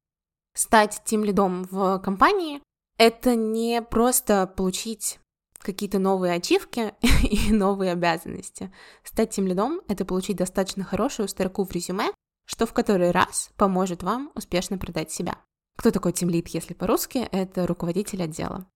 Стать 0.55 1.01
тем 1.07 1.25
лидом 1.25 1.65
в 1.71 1.99
компании— 2.01 2.61
это 2.99 3.37
не 3.37 3.81
просто 3.81 4.47
получить 4.47 5.19
какие-то 5.61 5.99
новые 5.99 6.35
ачивки 6.35 6.93
и 7.23 7.55
новые 7.55 7.93
обязанности. 7.93 8.71
Стать 9.03 9.31
тем 9.31 9.47
лидом— 9.47 9.81
это 9.89 10.05
получить 10.05 10.37
достаточно 10.37 10.85
хорошую 10.85 11.29
строку 11.29 11.65
в 11.65 11.73
резюме, 11.73 12.13
что 12.45 12.67
в 12.67 12.75
который 12.75 13.13
раз 13.13 13.49
поможет 13.57 14.03
вам 14.03 14.31
успешно 14.35 14.77
продать 14.77 15.11
себя. 15.11 15.39
Кто 15.79 15.91
такой 15.91 16.13
тимлид, 16.13 16.49
если 16.49 16.75
по-русски? 16.75 17.27
Это 17.33 17.67
руководитель 17.67 18.23
отдела. 18.23 18.69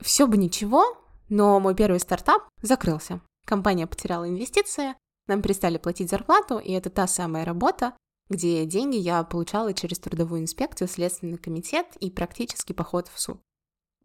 Все 0.00 0.28
бы 0.28 0.36
ничего, 0.36 1.01
но 1.32 1.58
мой 1.60 1.74
первый 1.74 1.98
стартап 1.98 2.42
закрылся. 2.60 3.22
Компания 3.46 3.86
потеряла 3.86 4.28
инвестиции, 4.28 4.94
нам 5.26 5.40
перестали 5.40 5.78
платить 5.78 6.10
зарплату, 6.10 6.58
и 6.58 6.72
это 6.72 6.90
та 6.90 7.06
самая 7.06 7.46
работа, 7.46 7.96
где 8.28 8.66
деньги 8.66 8.96
я 8.96 9.24
получала 9.24 9.72
через 9.72 9.98
трудовую 9.98 10.42
инспекцию, 10.42 10.88
следственный 10.88 11.38
комитет 11.38 11.86
и 12.00 12.10
практически 12.10 12.74
поход 12.74 13.08
в 13.08 13.18
суд. 13.18 13.40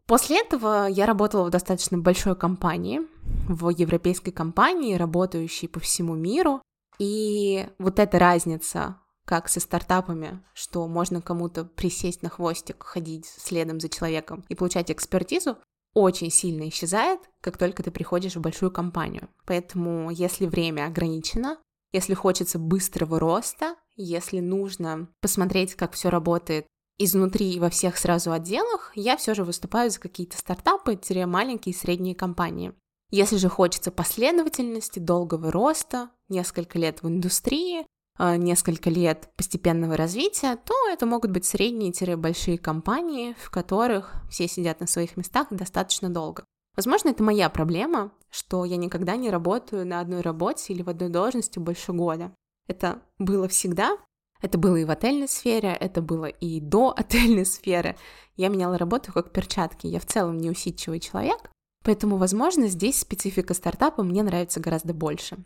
После 0.06 0.40
этого 0.40 0.86
я 0.86 1.04
работала 1.04 1.44
в 1.44 1.50
достаточно 1.50 1.98
большой 1.98 2.34
компании, 2.34 3.02
в 3.46 3.68
европейской 3.68 4.30
компании, 4.30 4.94
работающей 4.94 5.68
по 5.68 5.80
всему 5.80 6.14
миру. 6.14 6.62
И 6.98 7.68
вот 7.78 7.98
эта 7.98 8.18
разница, 8.18 8.96
как 9.26 9.50
со 9.50 9.60
стартапами, 9.60 10.42
что 10.54 10.88
можно 10.88 11.20
кому-то 11.20 11.66
присесть 11.66 12.22
на 12.22 12.30
хвостик, 12.30 12.82
ходить 12.84 13.26
следом 13.26 13.80
за 13.80 13.90
человеком 13.90 14.46
и 14.48 14.54
получать 14.54 14.90
экспертизу, 14.90 15.58
очень 15.98 16.30
сильно 16.30 16.68
исчезает, 16.68 17.20
как 17.40 17.58
только 17.58 17.82
ты 17.82 17.90
приходишь 17.90 18.36
в 18.36 18.40
большую 18.40 18.70
компанию. 18.70 19.28
Поэтому, 19.46 20.10
если 20.10 20.46
время 20.46 20.86
ограничено, 20.86 21.58
если 21.92 22.14
хочется 22.14 22.58
быстрого 22.58 23.18
роста, 23.18 23.74
если 23.96 24.40
нужно 24.40 25.08
посмотреть, 25.20 25.74
как 25.74 25.92
все 25.92 26.08
работает 26.08 26.66
изнутри 26.98 27.52
и 27.52 27.60
во 27.60 27.70
всех 27.70 27.96
сразу 27.96 28.32
отделах, 28.32 28.92
я 28.94 29.16
все 29.16 29.34
же 29.34 29.44
выступаю 29.44 29.90
за 29.90 30.00
какие-то 30.00 30.36
стартапы, 30.36 30.98
маленькие 31.26 31.72
и 31.72 31.76
средние 31.76 32.14
компании. 32.14 32.72
Если 33.10 33.36
же 33.36 33.48
хочется 33.48 33.90
последовательности, 33.90 34.98
долгого 34.98 35.50
роста, 35.50 36.10
несколько 36.28 36.78
лет 36.78 37.02
в 37.02 37.08
индустрии, 37.08 37.86
несколько 38.18 38.90
лет 38.90 39.28
постепенного 39.36 39.96
развития, 39.96 40.56
то 40.56 40.74
это 40.90 41.06
могут 41.06 41.30
быть 41.30 41.44
средние-большие 41.44 42.58
компании, 42.58 43.36
в 43.40 43.50
которых 43.50 44.14
все 44.28 44.48
сидят 44.48 44.80
на 44.80 44.86
своих 44.86 45.16
местах 45.16 45.48
достаточно 45.50 46.08
долго. 46.10 46.44
Возможно, 46.76 47.08
это 47.08 47.22
моя 47.22 47.48
проблема, 47.48 48.12
что 48.30 48.64
я 48.64 48.76
никогда 48.76 49.16
не 49.16 49.30
работаю 49.30 49.86
на 49.86 50.00
одной 50.00 50.20
работе 50.20 50.72
или 50.72 50.82
в 50.82 50.88
одной 50.88 51.08
должности 51.08 51.58
больше 51.58 51.92
года. 51.92 52.32
Это 52.68 53.02
было 53.18 53.48
всегда, 53.48 53.96
это 54.40 54.58
было 54.58 54.76
и 54.76 54.84
в 54.84 54.90
отельной 54.90 55.28
сфере, 55.28 55.76
это 55.78 56.02
было 56.02 56.26
и 56.26 56.60
до 56.60 56.92
отельной 56.96 57.46
сферы. 57.46 57.96
Я 58.36 58.48
меняла 58.48 58.78
работу 58.78 59.12
как 59.12 59.32
перчатки. 59.32 59.86
Я 59.86 59.98
в 59.98 60.06
целом 60.06 60.38
неусидчивый 60.38 61.00
человек, 61.00 61.50
поэтому, 61.84 62.16
возможно, 62.16 62.68
здесь 62.68 63.00
специфика 63.00 63.54
стартапа 63.54 64.02
мне 64.02 64.22
нравится 64.22 64.60
гораздо 64.60 64.94
больше. 64.94 65.38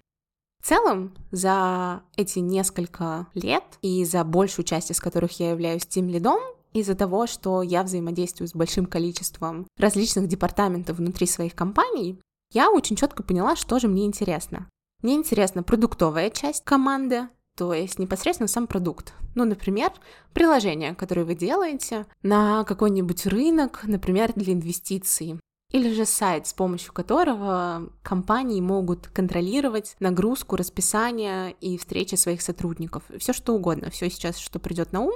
В 0.62 0.68
целом, 0.68 1.12
за 1.32 2.02
эти 2.16 2.38
несколько 2.38 3.26
лет 3.34 3.64
и 3.82 4.04
за 4.04 4.22
большую 4.22 4.64
часть 4.64 4.92
из 4.92 5.00
которых 5.00 5.40
я 5.40 5.50
являюсь 5.50 5.84
тем 5.84 6.08
лидом, 6.08 6.38
из-за 6.72 6.94
того, 6.94 7.26
что 7.26 7.62
я 7.62 7.82
взаимодействую 7.82 8.46
с 8.46 8.54
большим 8.54 8.86
количеством 8.86 9.66
различных 9.76 10.28
департаментов 10.28 10.98
внутри 10.98 11.26
своих 11.26 11.56
компаний, 11.56 12.20
я 12.52 12.70
очень 12.70 12.94
четко 12.94 13.24
поняла, 13.24 13.56
что 13.56 13.80
же 13.80 13.88
мне 13.88 14.06
интересно. 14.06 14.68
Мне 15.02 15.14
интересна 15.14 15.64
продуктовая 15.64 16.30
часть 16.30 16.64
команды, 16.64 17.28
то 17.56 17.74
есть 17.74 17.98
непосредственно 17.98 18.46
сам 18.46 18.68
продукт. 18.68 19.14
Ну, 19.34 19.44
например, 19.44 19.90
приложение, 20.32 20.94
которое 20.94 21.24
вы 21.24 21.34
делаете 21.34 22.06
на 22.22 22.62
какой-нибудь 22.64 23.26
рынок, 23.26 23.80
например, 23.82 24.32
для 24.36 24.52
инвестиций 24.52 25.40
или 25.72 25.92
же 25.92 26.04
сайт, 26.04 26.46
с 26.46 26.52
помощью 26.52 26.92
которого 26.92 27.90
компании 28.02 28.60
могут 28.60 29.08
контролировать 29.08 29.96
нагрузку, 30.00 30.56
расписание 30.56 31.52
и 31.60 31.78
встречи 31.78 32.14
своих 32.14 32.42
сотрудников. 32.42 33.02
Все 33.18 33.32
что 33.32 33.54
угодно, 33.54 33.90
все 33.90 34.08
сейчас, 34.10 34.38
что 34.38 34.58
придет 34.58 34.92
на 34.92 35.00
ум, 35.00 35.12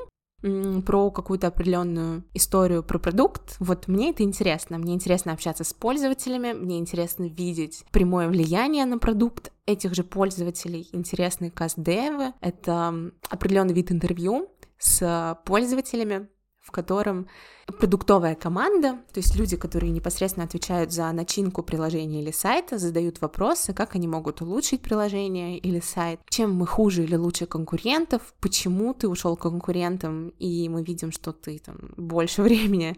про 0.85 1.11
какую-то 1.11 1.47
определенную 1.49 2.23
историю 2.35 2.83
про 2.83 2.99
продукт. 2.99 3.57
Вот 3.59 3.89
мне 3.89 4.11
это 4.11 4.23
интересно. 4.23 4.79
Мне 4.79 4.95
интересно 4.95 5.33
общаться 5.33 5.65
с 5.65 5.73
пользователями, 5.73 6.53
мне 6.53 6.79
интересно 6.79 7.25
видеть 7.25 7.85
прямое 7.91 8.29
влияние 8.29 8.85
на 8.85 8.99
продукт 8.99 9.51
этих 9.65 9.95
же 9.95 10.05
пользователей. 10.05 10.89
Интересны 10.93 11.51
каст-девы. 11.51 12.35
Это 12.41 13.11
определенный 13.29 13.75
вид 13.75 13.91
интервью 13.91 14.49
с 14.79 15.39
пользователями, 15.47 16.29
в 16.67 16.73
котором 16.73 17.29
продуктовая 17.79 18.35
команда, 18.35 18.99
то 19.13 19.21
есть 19.21 19.37
люди, 19.37 19.57
которые 19.57 19.93
непосредственно 19.93 20.45
отвечают 20.45 20.93
за 20.93 21.11
начинку 21.13 21.63
приложения 21.63 22.23
или 22.23 22.33
сайта, 22.33 22.77
задают 22.77 23.21
вопросы, 23.21 23.73
как 23.73 23.95
они 23.95 24.09
могут 24.09 24.43
улучшить 24.43 24.83
приложение 24.83 25.59
или 25.59 25.79
сайт, 25.79 26.21
чем 26.29 26.55
мы 26.55 26.67
хуже 26.67 27.05
или 27.05 27.15
лучше 27.15 27.47
конкурентов, 27.47 28.35
почему 28.41 28.95
ты 28.95 29.09
ушел 29.09 29.37
к 29.37 29.43
конкурентам, 29.43 30.31
и 30.41 30.69
мы 30.69 30.83
видим, 30.83 31.13
что 31.13 31.33
ты 31.33 31.59
там 31.59 31.77
больше 31.97 32.43
времени 32.47 32.97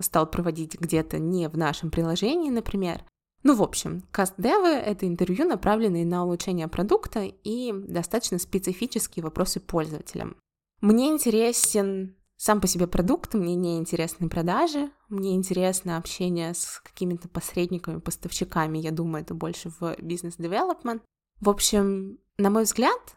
стал 0.00 0.30
проводить 0.30 0.80
где-то 0.80 1.18
не 1.18 1.48
в 1.48 1.58
нашем 1.58 1.90
приложении, 1.90 2.50
например. 2.50 3.02
Ну, 3.42 3.56
в 3.56 3.62
общем, 3.64 4.04
каст-девы— 4.12 4.68
это 4.68 5.08
интервью, 5.08 5.44
направленные 5.44 6.06
на 6.06 6.24
улучшение 6.24 6.68
продукта 6.68 7.24
и 7.24 7.72
достаточно 7.72 8.38
специфические 8.38 9.24
вопросы 9.24 9.58
пользователям. 9.58 10.36
Мне 10.80 11.08
интересен 11.08 12.14
сам 12.44 12.60
по 12.60 12.66
себе 12.66 12.86
продукт, 12.86 13.32
мне 13.32 13.54
не 13.54 13.78
интересны 13.78 14.28
продажи, 14.28 14.90
мне 15.08 15.34
интересно 15.34 15.96
общение 15.96 16.52
с 16.52 16.78
какими-то 16.84 17.26
посредниками, 17.26 18.00
поставщиками, 18.00 18.76
я 18.76 18.90
думаю, 18.90 19.22
это 19.22 19.32
больше 19.32 19.70
в 19.80 19.96
бизнес-девелопмент. 19.98 21.02
В 21.40 21.48
общем, 21.48 22.18
на 22.36 22.50
мой 22.50 22.64
взгляд, 22.64 23.16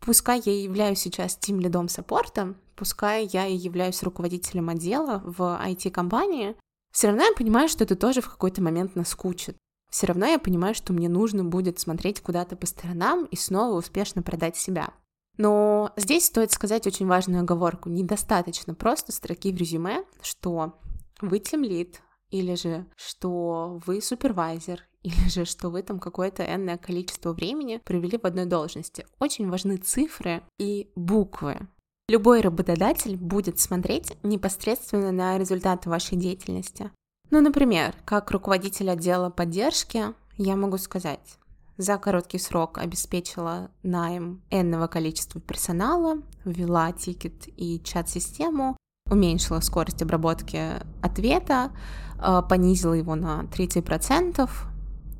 пускай 0.00 0.40
я 0.42 0.58
являюсь 0.58 1.00
сейчас 1.00 1.36
тим 1.36 1.60
лидом 1.60 1.90
саппорта, 1.90 2.54
пускай 2.76 3.28
я 3.30 3.46
и 3.46 3.54
являюсь 3.54 4.02
руководителем 4.02 4.70
отдела 4.70 5.20
в 5.22 5.42
IT-компании, 5.62 6.56
все 6.92 7.08
равно 7.08 7.24
я 7.24 7.34
понимаю, 7.34 7.68
что 7.68 7.84
это 7.84 7.94
тоже 7.94 8.22
в 8.22 8.30
какой-то 8.30 8.62
момент 8.62 8.96
наскучит. 8.96 9.58
Все 9.90 10.06
равно 10.06 10.24
я 10.24 10.38
понимаю, 10.38 10.74
что 10.74 10.94
мне 10.94 11.10
нужно 11.10 11.44
будет 11.44 11.78
смотреть 11.78 12.22
куда-то 12.22 12.56
по 12.56 12.64
сторонам 12.64 13.26
и 13.26 13.36
снова 13.36 13.76
успешно 13.76 14.22
продать 14.22 14.56
себя. 14.56 14.94
Но 15.36 15.92
здесь 15.96 16.26
стоит 16.26 16.52
сказать 16.52 16.86
очень 16.86 17.06
важную 17.06 17.42
оговорку. 17.42 17.88
Недостаточно 17.88 18.74
просто 18.74 19.12
строки 19.12 19.52
в 19.52 19.56
резюме, 19.56 20.04
что 20.22 20.78
вы 21.20 21.38
тимлид, 21.38 22.00
или 22.30 22.54
же 22.54 22.86
что 22.96 23.80
вы 23.86 24.00
супервайзер, 24.00 24.82
или 25.02 25.28
же 25.28 25.44
что 25.44 25.68
вы 25.68 25.82
там 25.82 25.98
какое-то 25.98 26.42
энное 26.42 26.78
количество 26.78 27.32
времени 27.32 27.80
провели 27.84 28.18
в 28.18 28.24
одной 28.24 28.46
должности. 28.46 29.06
Очень 29.18 29.48
важны 29.48 29.76
цифры 29.76 30.42
и 30.58 30.90
буквы. 30.96 31.68
Любой 32.08 32.40
работодатель 32.40 33.16
будет 33.16 33.58
смотреть 33.58 34.12
непосредственно 34.22 35.10
на 35.10 35.38
результаты 35.38 35.90
вашей 35.90 36.16
деятельности. 36.16 36.92
Ну, 37.30 37.40
например, 37.40 37.96
как 38.04 38.30
руководитель 38.30 38.90
отдела 38.90 39.30
поддержки, 39.30 40.14
я 40.36 40.54
могу 40.54 40.78
сказать, 40.78 41.38
за 41.78 41.98
короткий 41.98 42.38
срок 42.38 42.78
обеспечила 42.78 43.70
найм 43.82 44.42
энного 44.50 44.86
количества 44.86 45.40
персонала, 45.40 46.22
ввела 46.44 46.92
тикет 46.92 47.48
и 47.56 47.80
чат-систему, 47.84 48.76
уменьшила 49.10 49.60
скорость 49.60 50.02
обработки 50.02 50.58
ответа, 51.02 51.72
э, 52.18 52.42
понизила 52.48 52.94
его 52.94 53.14
на 53.14 53.44
30%, 53.52 54.50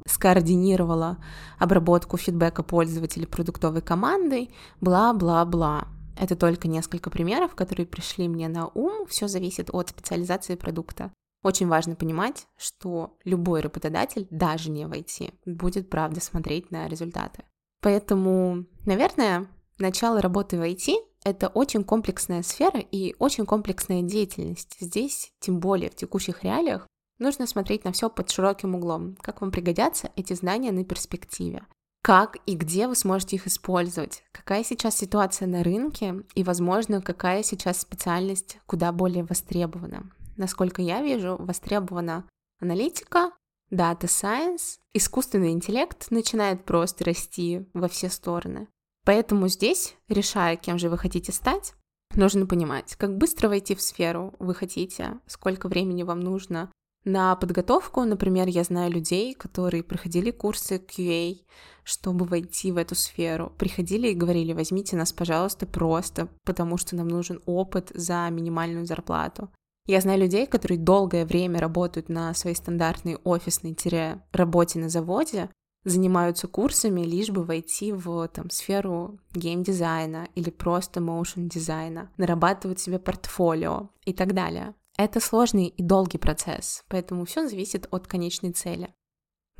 скоординировала 0.06 1.18
обработку 1.58 2.16
фидбэка 2.16 2.62
пользователей 2.62 3.26
продуктовой 3.26 3.82
командой, 3.82 4.50
бла-бла-бла. 4.80 5.88
Это 6.18 6.36
только 6.36 6.68
несколько 6.68 7.10
примеров, 7.10 7.54
которые 7.54 7.86
пришли 7.86 8.28
мне 8.28 8.48
на 8.48 8.68
ум. 8.68 9.06
Все 9.06 9.28
зависит 9.28 9.68
от 9.70 9.90
специализации 9.90 10.54
продукта. 10.54 11.10
Очень 11.46 11.68
важно 11.68 11.94
понимать, 11.94 12.48
что 12.56 13.16
любой 13.22 13.60
работодатель, 13.60 14.26
даже 14.30 14.68
не 14.68 14.84
в 14.84 14.90
IT, 14.90 15.32
будет 15.44 15.88
правда 15.88 16.20
смотреть 16.20 16.72
на 16.72 16.88
результаты. 16.88 17.44
Поэтому, 17.80 18.64
наверное, 18.84 19.48
начало 19.78 20.20
работы 20.20 20.58
в 20.58 20.62
IT— 20.62 20.96
это 21.24 21.46
очень 21.46 21.84
комплексная 21.84 22.42
сфера 22.42 22.80
и 22.80 23.14
очень 23.20 23.46
комплексная 23.46 24.02
деятельность. 24.02 24.76
Здесь, 24.80 25.30
тем 25.38 25.60
более 25.60 25.88
в 25.88 25.94
текущих 25.94 26.42
реалиях, 26.42 26.88
нужно 27.20 27.46
смотреть 27.46 27.84
на 27.84 27.92
все 27.92 28.10
под 28.10 28.28
широким 28.28 28.74
углом. 28.74 29.16
Как 29.20 29.40
вам 29.40 29.52
пригодятся 29.52 30.10
эти 30.16 30.32
знания 30.32 30.72
на 30.72 30.84
перспективе? 30.84 31.64
Как 32.02 32.38
и 32.46 32.56
где 32.56 32.88
вы 32.88 32.96
сможете 32.96 33.36
их 33.36 33.46
использовать? 33.46 34.24
Какая 34.32 34.64
сейчас 34.64 34.96
ситуация 34.96 35.46
на 35.46 35.62
рынке 35.62 36.24
и, 36.34 36.42
возможно, 36.42 37.00
какая 37.00 37.44
сейчас 37.44 37.82
специальность 37.82 38.58
куда 38.66 38.90
более 38.90 39.22
востребована? 39.22 40.10
Насколько 40.36 40.82
я 40.82 41.02
вижу, 41.02 41.36
востребована 41.38 42.28
аналитика, 42.60 43.32
Data 43.70 44.02
Science, 44.02 44.78
искусственный 44.94 45.50
интеллект 45.50 46.06
начинает 46.10 46.64
просто 46.64 47.04
расти 47.04 47.66
во 47.74 47.88
все 47.88 48.08
стороны. 48.08 48.68
Поэтому 49.04 49.48
здесь, 49.48 49.96
решая, 50.08 50.56
кем 50.56 50.78
же 50.78 50.88
вы 50.88 50.98
хотите 50.98 51.32
стать, 51.32 51.74
нужно 52.14 52.46
понимать, 52.46 52.96
как 52.96 53.16
быстро 53.16 53.48
войти 53.48 53.74
в 53.74 53.82
сферу 53.82 54.34
вы 54.38 54.54
хотите, 54.54 55.18
сколько 55.26 55.68
времени 55.68 56.02
вам 56.02 56.20
нужно 56.20 56.70
на 57.04 57.34
подготовку. 57.36 58.02
Например, 58.02 58.48
я 58.48 58.64
знаю 58.64 58.92
людей, 58.92 59.34
которые 59.34 59.82
проходили 59.82 60.30
курсы 60.30 60.76
QA, 60.76 61.38
чтобы 61.84 62.26
войти 62.26 62.72
в 62.72 62.76
эту 62.76 62.94
сферу. 62.94 63.52
Приходили 63.58 64.08
и 64.08 64.14
говорили, 64.14 64.52
возьмите 64.52 64.96
нас, 64.96 65.12
пожалуйста, 65.12 65.66
просто, 65.66 66.28
потому 66.44 66.76
что 66.76 66.96
нам 66.96 67.08
нужен 67.08 67.40
опыт 67.46 67.92
за 67.94 68.28
минимальную 68.30 68.86
зарплату. 68.86 69.50
Я 69.86 70.00
знаю 70.00 70.20
людей, 70.20 70.46
которые 70.46 70.78
долгое 70.78 71.24
время 71.24 71.60
работают 71.60 72.08
на 72.08 72.34
своей 72.34 72.56
стандартной 72.56 73.16
офисной-работе 73.16 74.78
на 74.80 74.88
заводе, 74.88 75.50
занимаются 75.84 76.48
курсами, 76.48 77.02
лишь 77.02 77.30
бы 77.30 77.44
войти 77.44 77.92
в 77.92 78.26
там, 78.28 78.50
сферу 78.50 79.20
геймдизайна 79.34 80.28
или 80.34 80.50
просто 80.50 81.00
моушен 81.00 81.48
дизайна, 81.48 82.10
нарабатывать 82.16 82.80
себе 82.80 82.98
портфолио 82.98 83.90
и 84.04 84.12
так 84.12 84.34
далее. 84.34 84.74
Это 84.98 85.20
сложный 85.20 85.66
и 85.66 85.82
долгий 85.82 86.18
процесс, 86.18 86.82
поэтому 86.88 87.24
все 87.24 87.48
зависит 87.48 87.86
от 87.92 88.08
конечной 88.08 88.50
цели. 88.50 88.92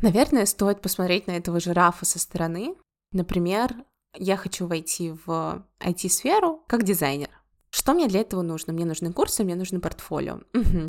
Наверное, 0.01 0.47
стоит 0.47 0.81
посмотреть 0.83 1.29
на 1.29 1.33
этого 1.33 1.61
жирафа 1.61 2.05
со 2.05 2.19
стороны. 2.19 2.75
Например, 3.13 3.85
я 4.19 4.37
хочу 4.37 4.67
войти 4.67 5.13
в 5.27 5.65
IT-сферу 5.79 6.65
как 6.67 6.83
дизайнер. 6.83 7.31
Что 7.77 7.93
мне 7.93 8.09
для 8.09 8.23
этого 8.23 8.41
нужно? 8.41 8.73
Мне 8.73 8.87
нужны 8.87 9.13
курсы, 9.13 9.45
мне 9.45 9.55
нужно 9.55 9.81
портфолио. 9.81 10.41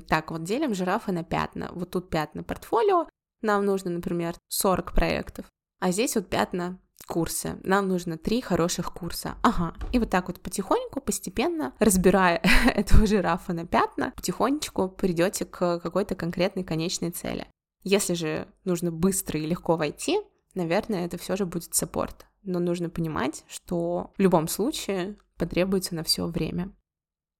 Так, 0.08 0.32
вот 0.32 0.44
делим 0.44 0.74
жирафа 0.74 1.12
на 1.12 1.26
пятна. 1.26 1.70
Вот 1.74 1.92
тут 1.92 2.10
пятна 2.10 2.44
портфолио, 2.44 3.08
нам 3.42 3.66
нужно, 3.66 3.92
например, 3.92 4.36
40 4.48 4.94
проектов, 4.94 5.46
а 5.80 5.92
здесь 5.92 6.16
вот 6.16 6.30
пятна 6.30 6.80
курсы. 7.06 7.60
Нам 7.64 7.90
нужно 7.90 8.18
три 8.18 8.40
хороших 8.40 8.94
курса. 8.94 9.36
Ага. 9.44 9.74
И 9.92 10.00
вот 10.00 10.10
так 10.10 10.28
вот 10.28 10.40
потихоньку, 10.40 11.02
постепенно, 11.02 11.74
разбирая 11.80 12.42
этого 12.74 13.06
жирафа 13.06 13.52
на 13.52 13.66
пятна, 13.66 14.14
потихонечку 14.16 14.88
придете 14.88 15.44
к 15.44 15.80
какой-то 15.80 16.16
конкретной 16.16 16.64
конечной 16.64 17.12
цели. 17.12 17.48
Если 17.84 18.14
же 18.14 18.48
нужно 18.64 18.94
быстро 18.94 19.38
и 19.38 19.46
легко 19.46 19.76
войти, 19.76 20.22
наверное, 20.56 21.06
это 21.06 21.18
все 21.18 21.36
же 21.36 21.46
будет 21.46 21.76
саппорт. 21.76 22.28
Но 22.44 22.60
нужно 22.60 22.90
понимать, 22.90 23.44
что 23.50 24.14
в 24.18 24.22
любом 24.22 24.48
случае 24.48 25.18
потребуется 25.38 25.96
на 25.96 26.04
все 26.04 26.26
время. 26.26 26.72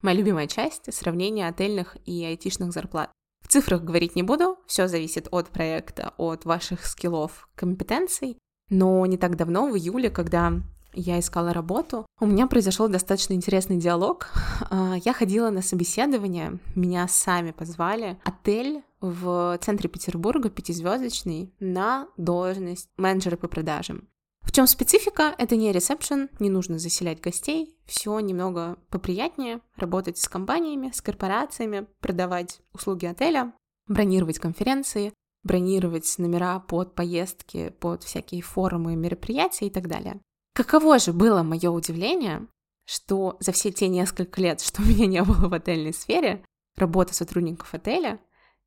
Моя 0.02 0.18
любимая 0.18 0.48
часть— 0.48 0.94
сравнение 0.94 1.48
отельных 1.48 1.98
и 2.06 2.24
айтишных 2.24 2.72
зарплат. 2.72 3.12
В 3.42 3.48
цифрах 3.48 3.84
говорить 3.84 4.16
не 4.16 4.24
буду, 4.24 4.58
все 4.68 4.88
зависит 4.88 5.28
от 5.32 5.48
проекта, 5.50 6.14
от 6.18 6.46
ваших 6.46 6.86
скиллов, 6.86 7.48
компетенций. 7.56 8.38
Но 8.70 9.06
не 9.06 9.18
так 9.18 9.38
давно, 9.38 9.68
в 9.68 9.78
июле, 9.78 10.10
когда 10.10 10.54
я 10.94 11.20
искала 11.20 11.54
работу, 11.54 12.06
у 12.20 12.26
меня 12.26 12.48
произошел 12.48 12.88
достаточно 12.88 13.34
интересный 13.34 13.78
диалог. 13.78 14.30
А, 14.70 14.96
я 15.06 15.14
ходила 15.14 15.50
на 15.50 15.62
собеседование, 15.62 16.60
меня 16.76 17.08
сами 17.08 17.52
позвали. 17.52 18.20
Отель 18.26 18.84
в 19.00 19.58
центре 19.62 19.88
Петербурга, 19.88 20.50
пятизвездочный, 20.50 21.54
на 21.60 22.08
должность 22.18 22.90
менеджера 22.98 23.38
по 23.38 23.48
продажам. 23.48 24.10
В 24.48 24.52
чем 24.54 24.66
специфика? 24.66 25.36
Это 25.38 25.58
не 25.58 25.74
ресепшн, 25.74 26.30
не 26.40 26.50
нужно 26.50 26.80
заселять 26.80 27.20
гостей, 27.20 27.78
все 27.86 28.18
немного 28.22 28.78
поприятнее, 28.90 29.60
работать 29.76 30.18
с 30.18 30.30
компаниями, 30.30 30.90
с 30.96 31.02
корпорациями, 31.02 31.86
продавать 32.00 32.62
услуги 32.74 33.06
отеля, 33.06 33.54
бронировать 33.88 34.40
конференции, 34.40 35.14
бронировать 35.44 36.12
номера 36.18 36.60
под 36.60 36.96
поездки, 36.96 37.70
под 37.82 38.04
всякие 38.04 38.42
форумы, 38.42 38.96
мероприятия 38.96 39.68
и 39.68 39.70
так 39.70 39.90
далее. 39.90 40.22
Каково 40.54 40.98
же 40.98 41.12
было 41.12 41.44
мое 41.44 41.70
удивление, 41.70 42.48
что 42.86 43.36
за 43.42 43.52
все 43.52 43.72
те 43.72 43.90
несколько 43.90 44.40
лет, 44.42 44.62
что 44.62 44.82
у 44.82 44.86
меня 44.86 45.08
не 45.08 45.24
было 45.24 45.50
в 45.50 45.54
отельной 45.54 45.94
сфере, 45.94 46.44
работа 46.78 47.14
сотрудников 47.14 47.74
отеля 47.74 48.20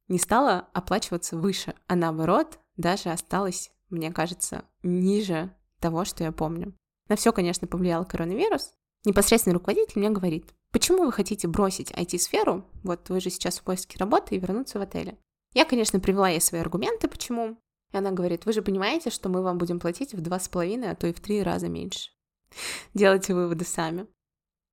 не 0.09 0.19
стала 0.19 0.69
оплачиваться 0.75 1.39
выше, 1.39 1.75
а 1.87 1.97
наоборот 1.97 2.59
даже 2.77 3.09
осталась, 3.09 3.73
мне 3.89 4.13
кажется, 4.13 4.67
ниже 4.83 5.55
того, 5.81 6.05
что 6.05 6.25
я 6.25 6.33
помню. 6.33 6.75
На 7.09 7.17
все, 7.17 7.33
конечно, 7.33 7.67
повлиял 7.67 8.05
коронавирус. 8.05 8.73
Непосредственный 9.05 9.55
руководитель 9.55 9.99
мне 9.99 10.11
говорит, 10.11 10.53
почему 10.71 11.05
вы 11.05 11.13
хотите 11.13 11.49
бросить 11.49 11.91
IT-сферу, 11.91 12.65
вот 12.83 13.09
вы 13.09 13.21
же 13.21 13.31
сейчас 13.31 13.59
в 13.59 13.63
поиске 13.63 13.97
работы, 13.99 14.37
и 14.37 14.39
вернуться 14.39 14.79
в 14.79 14.83
отеле. 14.83 15.19
Я, 15.55 15.65
конечно, 15.65 15.99
привела 16.01 16.29
ей 16.29 16.41
свои 16.41 16.61
аргументы, 16.61 17.09
почему. 17.09 17.59
И 17.93 17.97
она 17.97 18.13
говорит, 18.13 18.47
вы 18.47 18.53
же 18.53 18.63
понимаете, 18.63 19.11
что 19.11 19.29
мы 19.29 19.43
вам 19.43 19.59
будем 19.59 19.81
платить 19.81 20.15
в 20.15 20.21
два 20.21 20.39
с 20.39 20.49
половиной, 20.49 20.93
а 20.93 20.95
то 20.95 21.07
и 21.07 21.13
в 21.13 21.21
три 21.21 21.43
раза 21.43 21.69
меньше. 21.69 22.11
Делайте 22.95 23.35
выводы 23.35 23.65
сами. 23.65 24.07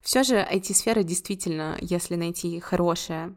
Все 0.04 0.24
же 0.24 0.36
IT-сфера 0.36 1.04
действительно, 1.04 1.78
если 1.82 2.16
найти 2.16 2.60
хорошее 2.60 3.36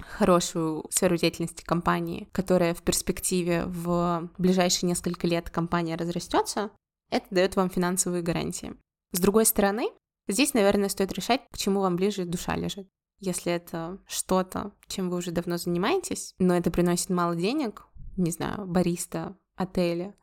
хорошую 0.00 0.86
сферу 0.90 1.16
деятельности 1.16 1.64
компании, 1.64 2.28
которая 2.32 2.74
в 2.74 2.82
перспективе 2.82 3.64
в 3.66 4.30
ближайшие 4.38 4.88
несколько 4.88 5.26
лет 5.26 5.50
компания 5.50 5.96
разрастется, 5.96 6.70
это 7.10 7.26
дает 7.30 7.56
вам 7.56 7.70
финансовые 7.70 8.22
гарантии. 8.22 8.74
С 9.12 9.20
другой 9.20 9.46
стороны, 9.46 9.90
здесь, 10.26 10.54
наверное, 10.54 10.88
стоит 10.88 11.12
решать, 11.12 11.42
к 11.50 11.58
чему 11.58 11.80
вам 11.80 11.96
ближе 11.96 12.24
душа 12.24 12.56
лежит. 12.56 12.88
Если 13.20 13.52
это 13.52 13.98
что-то, 14.06 14.72
чем 14.86 15.10
вы 15.10 15.16
уже 15.16 15.32
давно 15.32 15.56
занимаетесь, 15.56 16.34
но 16.38 16.56
это 16.56 16.70
приносит 16.70 17.10
мало 17.10 17.34
денег, 17.34 17.86
не 18.16 18.30
знаю, 18.30 18.66
бариста, 18.66 19.36
отеля, 19.56 20.14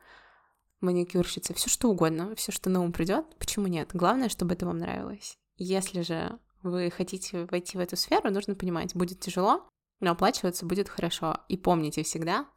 маникюрщица, 0.81 1.53
все 1.53 1.69
что 1.69 1.89
угодно, 1.89 2.35
все, 2.35 2.51
что 2.51 2.69
на 2.69 2.81
ум 2.81 2.93
придет, 2.93 3.25
почему 3.37 3.67
нет? 3.67 3.89
Главное, 3.93 4.29
чтобы 4.29 4.53
это 4.53 4.65
вам 4.65 4.77
нравилось. 4.77 5.37
Если 5.57 6.01
же 6.01 6.39
вы 6.63 6.89
хотите 6.89 7.45
войти 7.45 7.77
в 7.77 7.81
эту 7.81 7.97
сферу, 7.97 8.31
нужно 8.31 8.55
понимать, 8.55 8.95
будет 8.95 9.19
тяжело, 9.19 9.67
но 9.99 10.11
оплачиваться 10.11 10.65
будет 10.65 10.89
хорошо. 10.89 11.37
И 11.49 11.57
помните 11.57 12.03
всегда, 12.03 12.47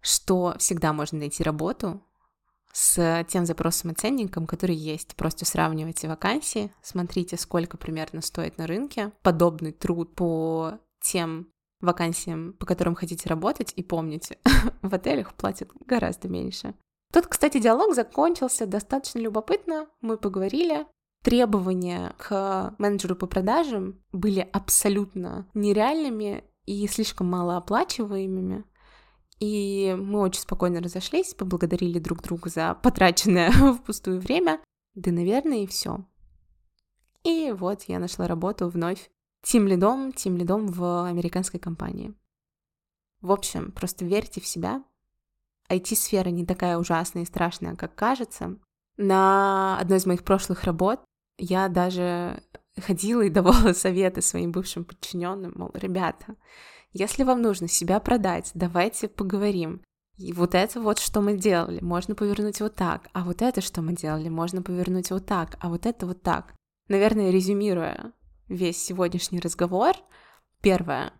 что 0.00 0.54
всегда 0.58 0.92
можно 0.92 1.18
найти 1.18 1.42
работу, 1.42 2.02
с 2.72 3.24
тем 3.28 3.46
запросом 3.46 3.90
и 3.90 3.94
ценником, 3.94 4.46
который 4.46 4.76
есть. 4.76 5.16
Просто 5.16 5.44
сравнивайте 5.44 6.08
вакансии, 6.08 6.72
смотрите, 6.82 7.36
сколько 7.36 7.76
примерно 7.76 8.22
стоит 8.22 8.58
на 8.58 8.66
рынке 8.66 9.12
подобный 9.22 9.72
труд 9.72 10.14
по 10.14 10.78
тем 11.02 11.48
вакансиям, 11.80 12.52
по 12.54 12.66
которым 12.66 12.94
хотите 12.94 13.28
работать, 13.28 13.72
и 13.76 13.82
помните, 13.82 14.38
в 14.82 14.94
отелях 14.94 15.34
платят 15.34 15.70
гораздо 15.86 16.28
меньше. 16.28 16.74
Тут, 17.12 17.26
кстати, 17.26 17.58
диалог 17.58 17.94
закончился 17.94 18.66
достаточно 18.66 19.18
любопытно, 19.18 19.88
мы 20.00 20.16
поговорили. 20.16 20.86
Требования 21.22 22.14
к 22.16 22.74
менеджеру 22.78 23.14
по 23.14 23.26
продажам 23.26 24.00
были 24.10 24.48
абсолютно 24.52 25.46
нереальными 25.52 26.44
и 26.64 26.86
слишком 26.86 27.26
малооплачиваемыми. 27.26 28.64
И 29.40 29.96
мы 29.98 30.20
очень 30.20 30.42
спокойно 30.42 30.80
разошлись, 30.80 31.34
поблагодарили 31.34 31.98
друг 31.98 32.22
друга 32.22 32.50
за 32.50 32.74
потраченное 32.74 33.50
впустую 33.74 34.20
время. 34.20 34.60
Да, 34.94 35.10
наверное, 35.10 35.64
и 35.64 35.66
все. 35.66 36.04
И 37.24 37.52
вот 37.52 37.84
я 37.84 37.98
нашла 37.98 38.26
работу 38.26 38.68
вновь 38.68 39.10
тим 39.42 39.66
лидом, 39.66 40.12
тим 40.12 40.36
лидом 40.36 40.66
в 40.66 41.06
американской 41.06 41.58
компании. 41.58 42.14
В 43.20 43.32
общем, 43.32 43.72
просто 43.72 44.04
верьте 44.04 44.40
в 44.40 44.46
себя. 44.46 44.84
IT-сфера 45.70 46.28
не 46.28 46.44
такая 46.44 46.78
ужасная 46.78 47.22
и 47.22 47.26
страшная, 47.26 47.76
как 47.76 47.94
кажется. 47.94 48.58
На 48.96 49.78
одной 49.78 49.98
из 49.98 50.06
моих 50.06 50.24
прошлых 50.24 50.64
работ 50.64 51.00
я 51.38 51.68
даже 51.68 52.42
ходила 52.78 53.22
и 53.22 53.30
давала 53.30 53.72
советы 53.74 54.20
своим 54.20 54.52
бывшим 54.52 54.84
подчиненным, 54.84 55.52
мол, 55.54 55.70
ребята, 55.74 56.36
если 56.92 57.24
вам 57.24 57.42
нужно 57.42 57.68
себя 57.68 58.00
продать, 58.00 58.50
давайте 58.54 59.08
поговорим. 59.08 59.82
И 60.16 60.32
вот 60.32 60.54
это 60.54 60.80
вот, 60.80 60.98
что 60.98 61.20
мы 61.20 61.36
делали, 61.36 61.80
можно 61.80 62.14
повернуть 62.14 62.60
вот 62.60 62.74
так, 62.74 63.08
а 63.12 63.24
вот 63.24 63.40
это, 63.40 63.60
что 63.60 63.80
мы 63.80 63.94
делали, 63.94 64.28
можно 64.28 64.60
повернуть 64.60 65.10
вот 65.10 65.24
так, 65.24 65.56
а 65.60 65.68
вот 65.68 65.86
это 65.86 66.06
вот 66.06 66.22
так. 66.22 66.54
Наверное, 66.88 67.30
резюмируя 67.30 68.12
весь 68.48 68.82
сегодняшний 68.82 69.40
разговор, 69.40 69.94
первое, 70.60 71.12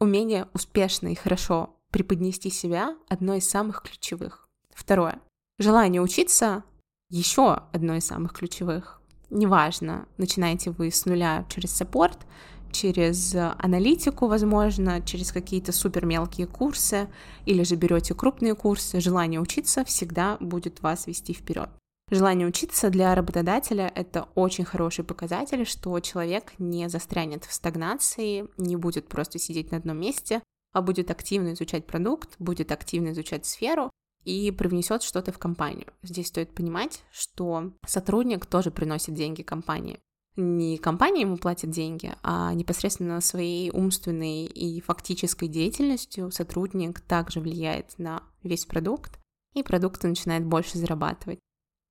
умение 0.00 0.48
успешно 0.52 1.08
и 1.08 1.14
хорошо 1.14 1.76
преподнести 1.90 2.50
себя 2.50 2.96
одно 3.08 3.34
из 3.34 3.48
самых 3.48 3.82
ключевых. 3.82 4.48
Второе, 4.74 5.20
желание 5.58 6.02
учиться 6.02 6.64
еще 7.10 7.62
одно 7.72 7.94
из 7.94 8.06
самых 8.06 8.32
ключевых. 8.32 9.00
Неважно, 9.30 10.08
начинаете 10.16 10.70
вы 10.70 10.90
с 10.90 11.04
нуля 11.04 11.44
через 11.48 11.72
саппорт, 11.72 12.26
через 12.72 13.34
аналитику, 13.34 14.26
возможно, 14.26 15.02
через 15.02 15.32
какие-то 15.32 15.72
супер 15.72 16.06
мелкие 16.06 16.46
курсы, 16.46 17.08
или 17.46 17.62
же 17.62 17.76
берете 17.76 18.14
крупные 18.14 18.54
курсы, 18.54 19.00
желание 19.00 19.40
учиться 19.40 19.84
всегда 19.84 20.36
будет 20.40 20.82
вас 20.82 21.06
вести 21.06 21.32
вперед. 21.32 21.70
Желание 22.10 22.48
учиться 22.48 22.88
для 22.88 23.14
работодателя— 23.14 23.92
это 23.94 24.28
очень 24.34 24.64
хороший 24.64 25.04
показатель, 25.04 25.66
что 25.66 26.00
человек 26.00 26.54
не 26.58 26.88
застрянет 26.88 27.44
в 27.44 27.52
стагнации, 27.52 28.48
не 28.56 28.76
будет 28.76 29.08
просто 29.08 29.38
сидеть 29.38 29.72
на 29.72 29.76
одном 29.76 30.00
месте, 30.00 30.42
а 30.72 30.80
будет 30.80 31.10
активно 31.10 31.52
изучать 31.52 31.86
продукт, 31.86 32.34
будет 32.38 32.72
активно 32.72 33.10
изучать 33.10 33.44
сферу 33.44 33.90
и 34.24 34.50
привнесет 34.50 35.02
что-то 35.02 35.32
в 35.32 35.38
компанию. 35.38 35.86
Здесь 36.02 36.28
стоит 36.28 36.54
понимать, 36.54 37.02
что 37.10 37.72
сотрудник 37.86 38.46
тоже 38.46 38.70
приносит 38.70 39.14
деньги 39.14 39.42
компании. 39.42 40.00
Не 40.40 40.78
компания 40.78 41.22
ему 41.22 41.36
платит 41.36 41.70
деньги, 41.70 42.14
а 42.22 42.54
непосредственно 42.54 43.20
своей 43.20 43.72
умственной 43.72 44.44
и 44.44 44.80
фактической 44.80 45.48
деятельностью 45.48 46.30
сотрудник 46.30 47.00
также 47.00 47.40
влияет 47.40 47.98
на 47.98 48.22
весь 48.44 48.64
продукт, 48.64 49.18
и 49.54 49.64
продукт 49.64 50.04
начинает 50.04 50.46
больше 50.46 50.78
зарабатывать. 50.78 51.40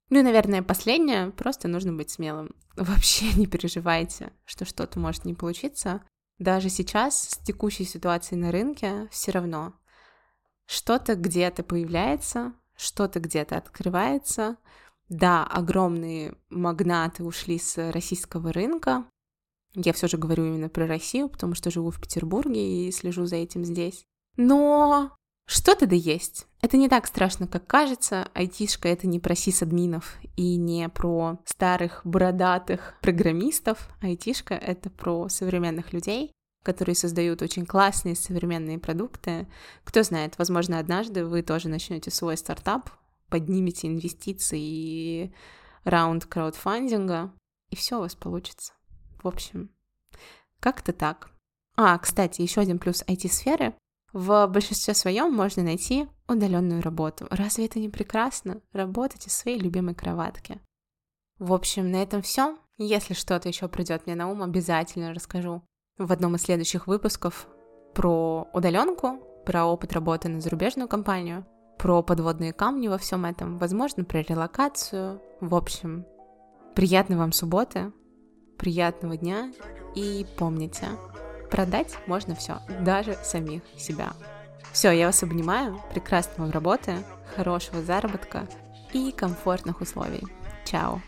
Ну 0.10 0.20
и, 0.20 0.22
наверное, 0.22 0.64
последнее, 0.64 1.32
просто 1.32 1.68
нужно 1.68 1.92
быть 1.92 2.10
смелым. 2.10 2.56
Вообще 2.78 3.34
не 3.34 3.48
переживайте, 3.48 4.32
что 4.46 4.64
что-то 4.64 4.98
может 4.98 5.26
не 5.26 5.34
получиться. 5.34 6.02
Даже 6.40 6.70
сейчас, 6.70 7.32
с 7.32 7.38
текущей 7.40 7.84
ситуацией 7.84 8.40
на 8.40 8.54
рынке, 8.54 9.10
все 9.12 9.32
равно 9.32 9.74
что-то 10.66 11.16
где-то 11.16 11.64
появляется, 11.64 12.54
что-то 12.78 13.20
где-то 13.20 13.58
открывается. 13.58 14.56
Да, 15.10 15.46
огромные 15.46 16.36
магнаты 16.50 17.24
ушли 17.24 17.60
с 17.60 17.92
российского 17.92 18.52
рынка. 18.52 19.06
Я 19.74 19.94
все 19.94 20.08
же 20.08 20.18
говорю 20.18 20.46
именно 20.46 20.70
про 20.70 20.88
Россию, 20.88 21.30
потому 21.30 21.56
что 21.56 21.72
живу 21.72 21.92
в 21.92 22.02
Петербурге 22.02 22.88
и 22.88 22.92
слежу 22.92 23.26
за 23.26 23.38
этим 23.38 23.64
здесь. 23.64 24.06
Но 24.36 25.16
что-то 25.48 25.88
да 25.88 25.96
есть. 25.96 26.46
Это 26.62 26.76
не 26.76 26.90
так 26.90 27.08
страшно, 27.08 27.48
как 27.48 27.66
кажется. 27.68 28.30
Айтишка— 28.34 28.88
это 28.90 29.08
не 29.08 29.20
про 29.20 29.34
сисадминов 29.34 30.18
и 30.36 30.58
не 30.58 30.90
про 30.90 31.40
старых 31.46 32.02
бородатых 32.04 32.96
программистов. 33.02 33.90
Айтишка— 34.02 34.54
это 34.56 34.90
про 34.90 35.30
современных 35.30 35.94
людей, 35.94 36.34
которые 36.64 36.96
создают 36.96 37.42
очень 37.42 37.66
классные 37.66 38.16
современные 38.16 38.78
продукты. 38.78 39.48
Кто 39.86 40.04
знает, 40.04 40.38
возможно, 40.38 40.80
однажды 40.80 41.24
вы 41.24 41.44
тоже 41.44 41.70
начнете 41.70 42.12
свой 42.12 42.36
стартап, 42.36 42.90
поднимете 43.30 43.88
инвестиции 43.88 44.60
и 44.60 45.34
раунд 45.84 46.26
краудфандинга, 46.26 47.34
и 47.70 47.76
все 47.76 47.98
у 47.98 48.02
вас 48.02 48.16
получится. 48.16 48.74
В 49.22 49.28
общем, 49.28 49.70
как-то 50.60 50.94
так. 50.94 51.32
А, 51.76 51.98
кстати, 51.98 52.42
еще 52.42 52.62
один 52.62 52.80
плюс 52.80 53.04
IT-сферы 53.08 53.76
в 54.14 54.48
большинстве 54.48 54.94
своем 54.94 55.34
можно 55.34 55.64
найти 55.64 56.08
удаленную 56.28 56.82
работу. 56.82 57.28
Разве 57.30 57.66
это 57.66 57.80
не 57.80 57.90
прекрасно? 57.90 58.62
Работать 58.74 59.28
из 59.28 59.34
своей 59.34 59.60
любимой 59.60 59.96
кроватки. 59.96 60.60
В 61.40 61.54
общем, 61.54 61.92
на 61.92 62.02
этом 62.02 62.22
все. 62.22 62.58
Если 62.78 63.14
что-то 63.14 63.48
еще 63.48 63.68
придет 63.68 64.06
мне 64.06 64.16
на 64.16 64.30
ум, 64.30 64.42
обязательно 64.42 65.14
расскажу 65.14 65.64
в 65.98 66.12
одном 66.12 66.36
из 66.36 66.44
следующих 66.44 66.88
выпусков 66.88 67.48
про 67.94 68.48
удаленку, 68.54 69.20
про 69.46 69.66
опыт 69.66 69.94
работы 69.94 70.30
на 70.30 70.42
зарубежную 70.42 70.88
компанию, 70.88 71.46
про 71.78 72.02
подводные 72.02 72.54
камни 72.54 72.88
во 72.88 72.98
всем 72.98 73.26
этом, 73.26 73.58
возможно, 73.58 74.04
про 74.04 74.22
релокацию. 74.22 75.22
В 75.42 75.56
общем, 75.56 76.06
приятной 76.76 77.18
вам 77.18 77.32
субботы, 77.32 77.92
приятного 78.58 79.18
дня 79.18 79.52
и 79.96 80.26
помните, 80.38 80.88
Продать 81.50 81.98
можно 82.08 82.36
все, 82.36 82.60
даже 82.82 83.18
самих 83.24 83.62
себя. 83.78 84.14
Все, 84.74 84.92
я 84.92 85.08
вас 85.08 85.24
обнимаю, 85.24 85.80
прекрасной 85.92 86.46
вам 86.46 86.52
работы, 86.52 86.98
хорошего 87.36 87.82
заработка 87.82 88.48
и 88.94 89.12
комфортных 89.12 89.82
условий. 89.82 90.24
Чао! 90.66 91.02